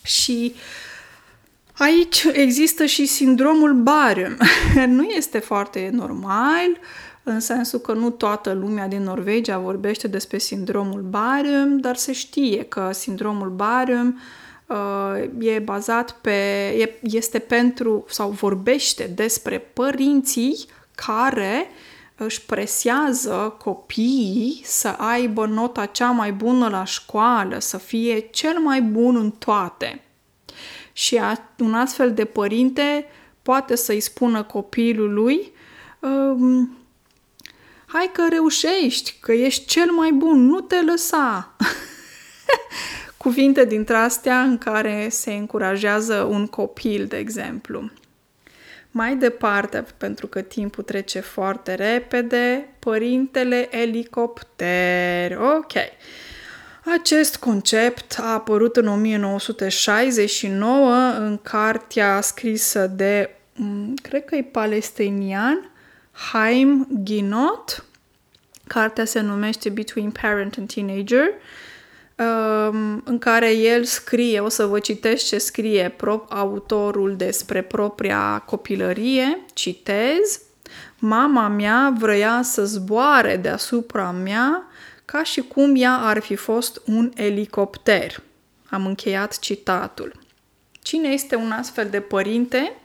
Și 0.02 0.56
aici 1.78 2.28
există 2.34 2.86
și 2.86 3.06
sindromul 3.06 3.74
Barium. 3.74 4.38
nu 4.98 5.04
este 5.04 5.40
foarte 5.40 5.90
normal, 5.94 6.78
în 7.28 7.40
sensul 7.40 7.80
că 7.80 7.94
nu 7.94 8.10
toată 8.10 8.54
lumea 8.54 8.88
din 8.88 9.04
Norvegia 9.04 9.58
vorbește 9.58 10.08
despre 10.08 10.38
sindromul 10.38 11.02
Barium, 11.02 11.78
dar 11.78 11.96
se 11.96 12.12
știe 12.12 12.64
că 12.64 12.90
sindromul 12.94 13.50
Barium 13.50 14.20
uh, 14.66 15.24
e 15.40 15.60
bazat 15.60 16.12
pe, 16.12 16.32
e, 16.78 17.00
este 17.02 17.40
pentru 17.40 18.06
sau 18.08 18.30
vorbește 18.30 19.12
despre 19.16 19.60
părinții 19.60 20.66
care 20.96 21.68
își 22.16 22.42
presează 22.46 23.56
copiii 23.64 24.62
să 24.64 24.88
aibă 24.88 25.46
nota 25.46 25.86
cea 25.86 26.12
mai 26.12 26.32
bună 26.32 26.68
la 26.68 26.84
școală, 26.84 27.60
să 27.60 27.78
fie 27.78 28.20
cel 28.20 28.60
mai 28.60 28.82
bun 28.82 29.16
în 29.16 29.32
toate. 29.32 30.04
Și 30.94 31.22
un 31.60 31.74
astfel 31.74 32.14
de 32.14 32.26
părinte 32.26 33.06
poate 33.42 33.76
să-i 33.76 34.00
spună 34.00 34.44
copilului 34.44 35.52
um, 36.00 36.78
hai 37.96 38.10
că 38.14 38.28
reușești, 38.30 39.16
că 39.20 39.32
ești 39.32 39.66
cel 39.66 39.92
mai 39.92 40.12
bun, 40.12 40.46
nu 40.46 40.62
te 40.62 40.82
lăsa. 40.82 41.56
Cuvinte 43.18 43.66
dintre 43.66 43.96
astea 43.96 44.42
în 44.42 44.58
care 44.58 45.08
se 45.10 45.34
încurajează 45.34 46.16
un 46.16 46.48
copil, 46.48 47.06
de 47.06 47.18
exemplu. 47.18 47.92
Mai 48.92 49.16
departe, 49.16 49.86
pentru 49.98 50.28
că 50.28 50.42
timpul 50.42 50.84
trece 50.84 51.20
foarte 51.20 51.74
repede, 51.74 52.70
părintele 52.80 53.82
elicopter. 53.82 55.38
Ok. 55.38 55.74
Acest 56.86 57.38
concept 57.38 58.16
a 58.20 58.34
apărut 58.34 58.76
în 58.76 58.88
1969 58.88 60.94
în 61.18 61.38
cartea 61.38 62.22
scrisă 62.22 62.88
de, 62.88 63.30
mm, 63.54 63.94
cred 64.02 64.26
că 64.26 64.36
e 64.36 64.44
palestinian, 64.44 65.70
Haim 66.16 66.88
Ginot. 67.04 67.86
Cartea 68.68 69.06
se 69.06 69.20
numește 69.20 69.70
Between 69.70 70.12
Parent 70.12 70.56
and 70.58 70.74
Teenager, 70.74 71.26
um, 72.18 73.02
în 73.06 73.18
care 73.20 73.52
el 73.52 73.84
scrie, 73.84 74.40
o 74.40 74.50
să 74.50 74.66
vă 74.66 74.80
citesc 74.80 75.26
ce 75.26 75.38
scrie 75.38 75.94
prop 75.98 76.32
autorul 76.32 77.16
despre 77.16 77.62
propria 77.62 78.44
copilărie, 78.46 79.40
citez, 79.54 80.40
Mama 81.00 81.48
mea 81.48 81.94
vrea 82.00 82.42
să 82.44 82.66
zboare 82.66 83.38
deasupra 83.38 84.12
mea 84.12 84.68
ca 85.06 85.24
și 85.24 85.42
cum 85.42 85.74
ea 85.76 85.98
ar 85.98 86.20
fi 86.20 86.36
fost 86.36 86.82
un 86.86 87.12
elicopter. 87.16 88.22
Am 88.70 88.86
încheiat 88.86 89.40
citatul. 89.40 90.25
Cine 90.86 91.08
este 91.08 91.36
un 91.36 91.52
astfel 91.52 91.88
de 91.90 92.00
părinte? 92.00 92.76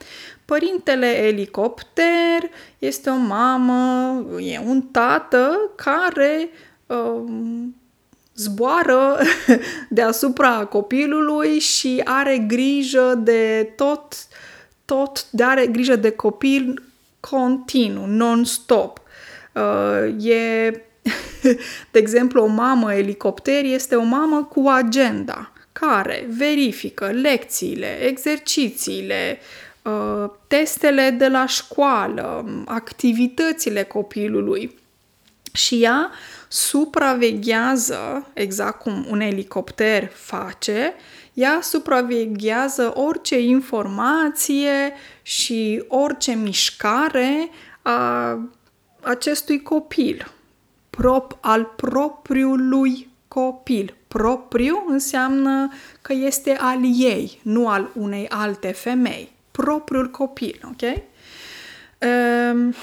Părintele 0.44 1.26
elicopter 1.26 2.50
este 2.78 3.10
o 3.10 3.16
mamă, 3.16 4.24
e 4.38 4.60
un 4.66 4.82
tată 4.82 5.70
care 5.74 6.48
uh, 6.86 7.22
zboară 8.34 9.18
deasupra 9.88 10.64
copilului 10.64 11.58
și 11.58 12.00
are 12.04 12.38
grijă 12.38 13.20
de 13.22 13.72
tot, 13.76 14.14
tot, 14.84 15.30
de 15.30 15.42
are 15.42 15.66
grijă 15.66 15.96
de 15.96 16.10
copil 16.10 16.82
continuu, 17.20 18.06
non-stop. 18.06 19.00
Uh, 19.54 20.26
e, 20.26 20.70
de 21.92 21.98
exemplu, 21.98 22.42
o 22.42 22.46
mamă 22.46 22.94
elicopter 22.94 23.64
este 23.64 23.94
o 23.94 24.02
mamă 24.02 24.44
cu 24.44 24.68
agenda 24.68 25.52
care 25.80 26.26
verifică 26.28 27.06
lecțiile, 27.06 27.98
exercițiile, 28.06 29.38
uh, 29.82 30.30
testele 30.46 31.10
de 31.10 31.28
la 31.28 31.46
școală, 31.46 32.44
activitățile 32.66 33.82
copilului. 33.82 34.78
Și 35.52 35.82
ea 35.82 36.10
supraveghează, 36.48 38.30
exact 38.34 38.80
cum 38.80 39.06
un 39.10 39.20
elicopter 39.20 40.10
face, 40.14 40.94
ea 41.32 41.58
supraveghează 41.62 42.92
orice 42.94 43.40
informație 43.40 44.92
și 45.22 45.84
orice 45.88 46.32
mișcare 46.32 47.50
a 47.82 48.38
acestui 49.00 49.62
copil, 49.62 50.32
prop 50.90 51.38
al 51.40 51.64
propriului 51.76 53.09
copil. 53.34 53.94
Propriu 54.08 54.84
înseamnă 54.88 55.72
că 56.02 56.12
este 56.12 56.56
al 56.60 56.80
ei, 56.82 57.40
nu 57.42 57.68
al 57.68 57.90
unei 57.94 58.28
alte 58.28 58.72
femei. 58.72 59.32
Propriul 59.50 60.10
copil, 60.10 60.60
ok? 60.64 61.02
Um, 62.52 62.74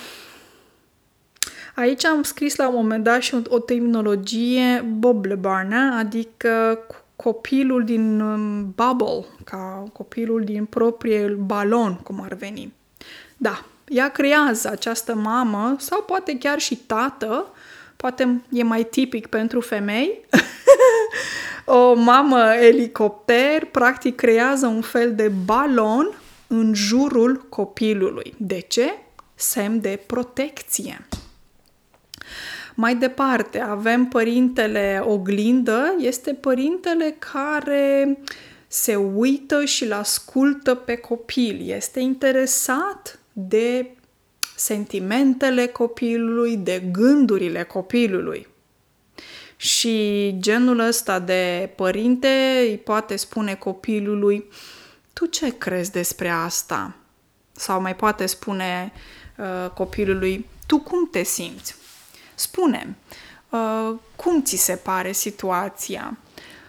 aici 1.76 2.06
am 2.06 2.24
scris 2.24 2.56
la 2.56 2.68
un 2.68 2.76
moment 2.76 3.04
dat 3.04 3.22
și 3.22 3.36
o, 3.36 3.40
o 3.50 3.60
terminologie 3.60 4.86
boblebarna, 4.98 5.98
adică 5.98 6.80
copilul 7.16 7.84
din 7.84 8.20
um, 8.20 8.74
bubble, 8.76 9.26
ca 9.44 9.84
copilul 9.94 10.44
din 10.44 10.66
propriul 10.66 11.36
balon, 11.36 12.00
cum 12.04 12.22
ar 12.22 12.34
veni. 12.34 12.74
Da, 13.38 13.66
ea 13.88 14.10
creează 14.10 14.70
această 14.70 15.16
mamă 15.16 15.76
sau 15.80 16.02
poate 16.02 16.38
chiar 16.38 16.60
și 16.60 16.76
tată, 16.76 17.46
poate 17.98 18.42
e 18.50 18.64
mai 18.64 18.84
tipic 18.84 19.28
pentru 19.28 19.62
femei, 19.62 20.26
o 21.66 21.94
mamă 21.94 22.54
elicopter 22.54 23.66
practic 23.66 24.16
creează 24.16 24.68
un 24.68 24.82
fel 24.82 25.16
de 25.16 25.32
balon 25.46 26.18
în 26.48 26.74
jurul 26.74 27.46
copilului. 27.50 28.34
De 28.38 28.60
ce? 28.60 28.94
Semn 29.36 29.82
de 29.82 30.00
protecție. 30.06 31.08
Mai 32.74 32.96
departe, 32.96 33.60
avem 33.60 34.06
părintele 34.06 35.02
oglindă, 35.06 35.96
este 36.00 36.34
părintele 36.34 37.16
care 37.20 38.18
se 38.68 38.96
uită 38.96 39.66
și 39.66 39.84
îl 39.84 39.94
ascultă 39.94 40.76
pe 40.76 40.96
copil, 40.96 41.70
este 41.70 42.00
interesat 42.00 43.20
de 43.34 43.97
sentimentele 44.58 45.68
copilului, 45.68 46.58
de 46.58 46.84
gândurile 46.92 47.64
copilului. 47.64 48.48
Și 49.56 50.36
genul 50.40 50.80
ăsta 50.80 51.20
de 51.20 51.70
părinte 51.76 52.28
îi 52.70 52.78
poate 52.78 53.16
spune 53.16 53.56
copilului 53.56 54.46
tu 55.14 55.26
ce 55.26 55.58
crezi 55.58 55.92
despre 55.92 56.30
asta? 56.30 56.96
Sau 57.52 57.82
mai 57.82 57.96
poate 57.96 58.26
spune 58.26 58.92
uh, 59.38 59.70
copilului 59.70 60.46
tu 60.66 60.80
cum 60.80 61.10
te 61.10 61.24
simți? 61.24 61.76
Spune 62.36 62.96
uh, 63.50 63.94
cum 64.16 64.44
ți 64.44 64.56
se 64.56 64.76
pare 64.76 65.12
situația? 65.12 66.18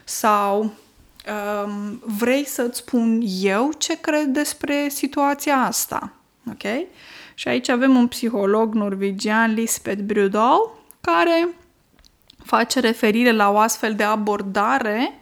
Sau 0.05 0.63
uh, 0.65 1.73
vrei 2.01 2.47
să-ți 2.47 2.79
spun 2.79 3.23
eu 3.41 3.73
ce 3.79 4.01
cred 4.01 4.27
despre 4.27 4.89
situația 4.89 5.57
asta? 5.57 6.13
Ok? 6.51 6.87
Și 7.35 7.49
aici 7.49 7.69
avem 7.69 7.97
un 7.97 8.07
psiholog 8.07 8.75
norvegian, 8.75 9.55
Lisbeth 9.55 10.03
Brudal, 10.03 10.71
care 11.01 11.49
face 12.45 12.81
referire 12.81 13.33
la 13.33 13.51
o 13.51 13.59
astfel 13.59 13.95
de 13.95 14.03
abordare 14.03 15.21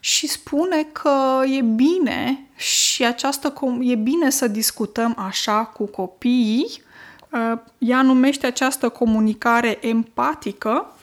și 0.00 0.26
spune 0.26 0.86
că 0.92 1.42
e 1.46 1.60
bine 1.60 2.44
și 2.56 3.04
această 3.04 3.54
e 3.80 3.94
bine 3.94 4.30
să 4.30 4.48
discutăm 4.48 5.14
așa 5.18 5.64
cu 5.64 5.86
copiii. 5.86 6.82
Uh, 7.30 7.58
ea 7.78 8.02
numește 8.02 8.46
această 8.46 8.88
comunicare 8.88 9.78
empatică 9.80 10.94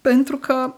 pentru 0.00 0.36
că 0.36 0.74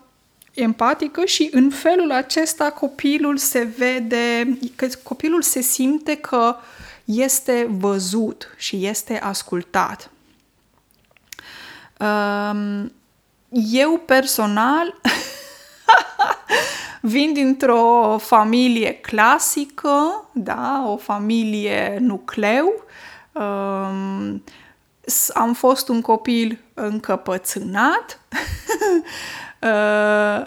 empatică 0.55 1.24
și 1.24 1.49
în 1.53 1.70
felul 1.70 2.11
acesta 2.11 2.70
copilul 2.70 3.36
se 3.36 3.62
vede, 3.76 4.59
că 4.76 4.86
copilul 5.03 5.43
se 5.43 5.61
simte 5.61 6.16
că 6.16 6.57
este 7.11 7.66
văzut 7.70 8.54
și 8.56 8.86
este 8.86 9.18
ascultat. 9.18 10.11
Um, 11.98 12.92
eu 13.50 13.98
personal 14.06 15.00
vin 17.00 17.32
dintr-o 17.32 18.18
familie 18.18 18.94
clasică, 18.94 20.24
da, 20.32 20.84
o 20.86 20.96
familie 20.96 21.96
nucleu. 22.00 22.84
Um, 23.32 24.42
am 25.34 25.54
fost 25.54 25.88
un 25.88 26.00
copil 26.00 26.58
încăpățânat 26.74 28.20
uh, 29.62 30.46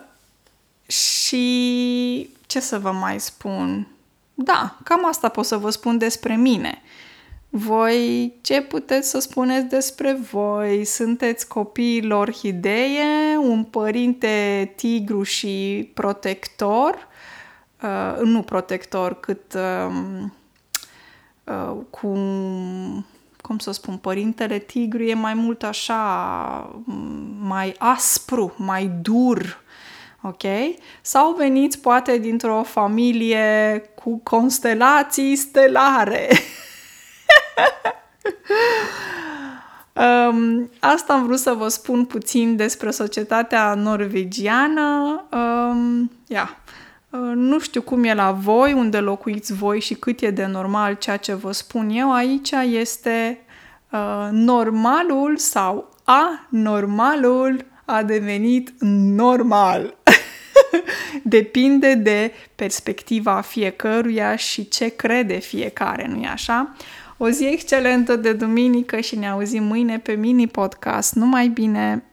și 0.87 2.29
ce 2.45 2.59
să 2.59 2.79
vă 2.79 2.91
mai 2.91 3.19
spun? 3.19 3.92
Da, 4.33 4.77
cam 4.83 5.05
asta 5.05 5.29
pot 5.29 5.45
să 5.45 5.57
vă 5.57 5.69
spun 5.69 5.97
despre 5.97 6.35
mine. 6.35 6.81
Voi 7.49 8.33
ce 8.41 8.61
puteți 8.61 9.09
să 9.09 9.19
spuneți 9.19 9.65
despre 9.65 10.13
voi? 10.31 10.85
Sunteți 10.85 11.47
copiii 11.47 12.11
orhidee, 12.11 13.37
un 13.37 13.63
părinte 13.63 14.73
tigru 14.75 15.23
și 15.23 15.89
protector, 15.93 17.07
uh, 17.81 18.21
nu 18.23 18.41
protector, 18.41 19.19
cât 19.19 19.53
uh, 19.53 19.93
uh, 21.43 21.77
cu, 21.89 22.07
cum 23.41 23.57
să 23.57 23.71
spun, 23.71 23.97
părintele 23.97 24.57
tigru 24.57 25.03
e 25.03 25.13
mai 25.13 25.33
mult 25.33 25.63
așa, 25.63 26.83
mai 27.39 27.75
aspru, 27.77 28.53
mai 28.57 28.91
dur, 29.01 29.63
ok? 30.23 30.43
Sau 31.01 31.33
veniți 31.37 31.79
poate 31.79 32.17
dintr-o 32.17 32.63
familie 32.63 33.81
cu 34.03 34.19
constelații 34.23 35.35
stelare. 35.35 36.29
um, 40.29 40.69
asta 40.79 41.13
am 41.13 41.25
vrut 41.25 41.39
să 41.39 41.51
vă 41.51 41.67
spun 41.67 42.05
puțin 42.05 42.55
despre 42.55 42.91
societatea 42.91 43.73
norvegiană. 43.73 45.23
Um, 45.31 46.11
yeah. 46.27 46.49
Uh, 47.09 47.31
nu 47.35 47.59
știu 47.59 47.81
cum 47.81 48.03
e 48.03 48.13
la 48.13 48.31
voi, 48.31 48.73
unde 48.73 48.99
locuiți 48.99 49.53
voi 49.53 49.79
și 49.79 49.93
cât 49.93 50.21
e 50.21 50.29
de 50.29 50.45
normal 50.45 50.93
ceea 50.93 51.17
ce 51.17 51.33
vă 51.33 51.51
spun 51.51 51.89
eu. 51.89 52.13
Aici 52.13 52.51
este 52.51 53.39
uh, 53.91 54.27
normalul 54.31 55.37
sau 55.37 55.89
anormalul 56.03 57.65
a 57.85 58.03
devenit 58.03 58.73
normal. 59.15 59.97
Depinde 61.23 61.93
de 61.93 62.31
perspectiva 62.55 63.41
fiecăruia 63.41 64.35
și 64.35 64.67
ce 64.67 64.87
crede 64.87 65.39
fiecare, 65.39 66.07
nu-i 66.07 66.25
așa? 66.25 66.75
O 67.17 67.29
zi 67.29 67.45
excelentă 67.45 68.15
de 68.15 68.33
duminică 68.33 68.99
și 68.99 69.15
ne 69.15 69.27
auzim 69.27 69.63
mâine 69.63 69.99
pe 69.99 70.13
mini 70.13 70.47
podcast. 70.47 71.13
Numai 71.13 71.47
bine! 71.47 72.03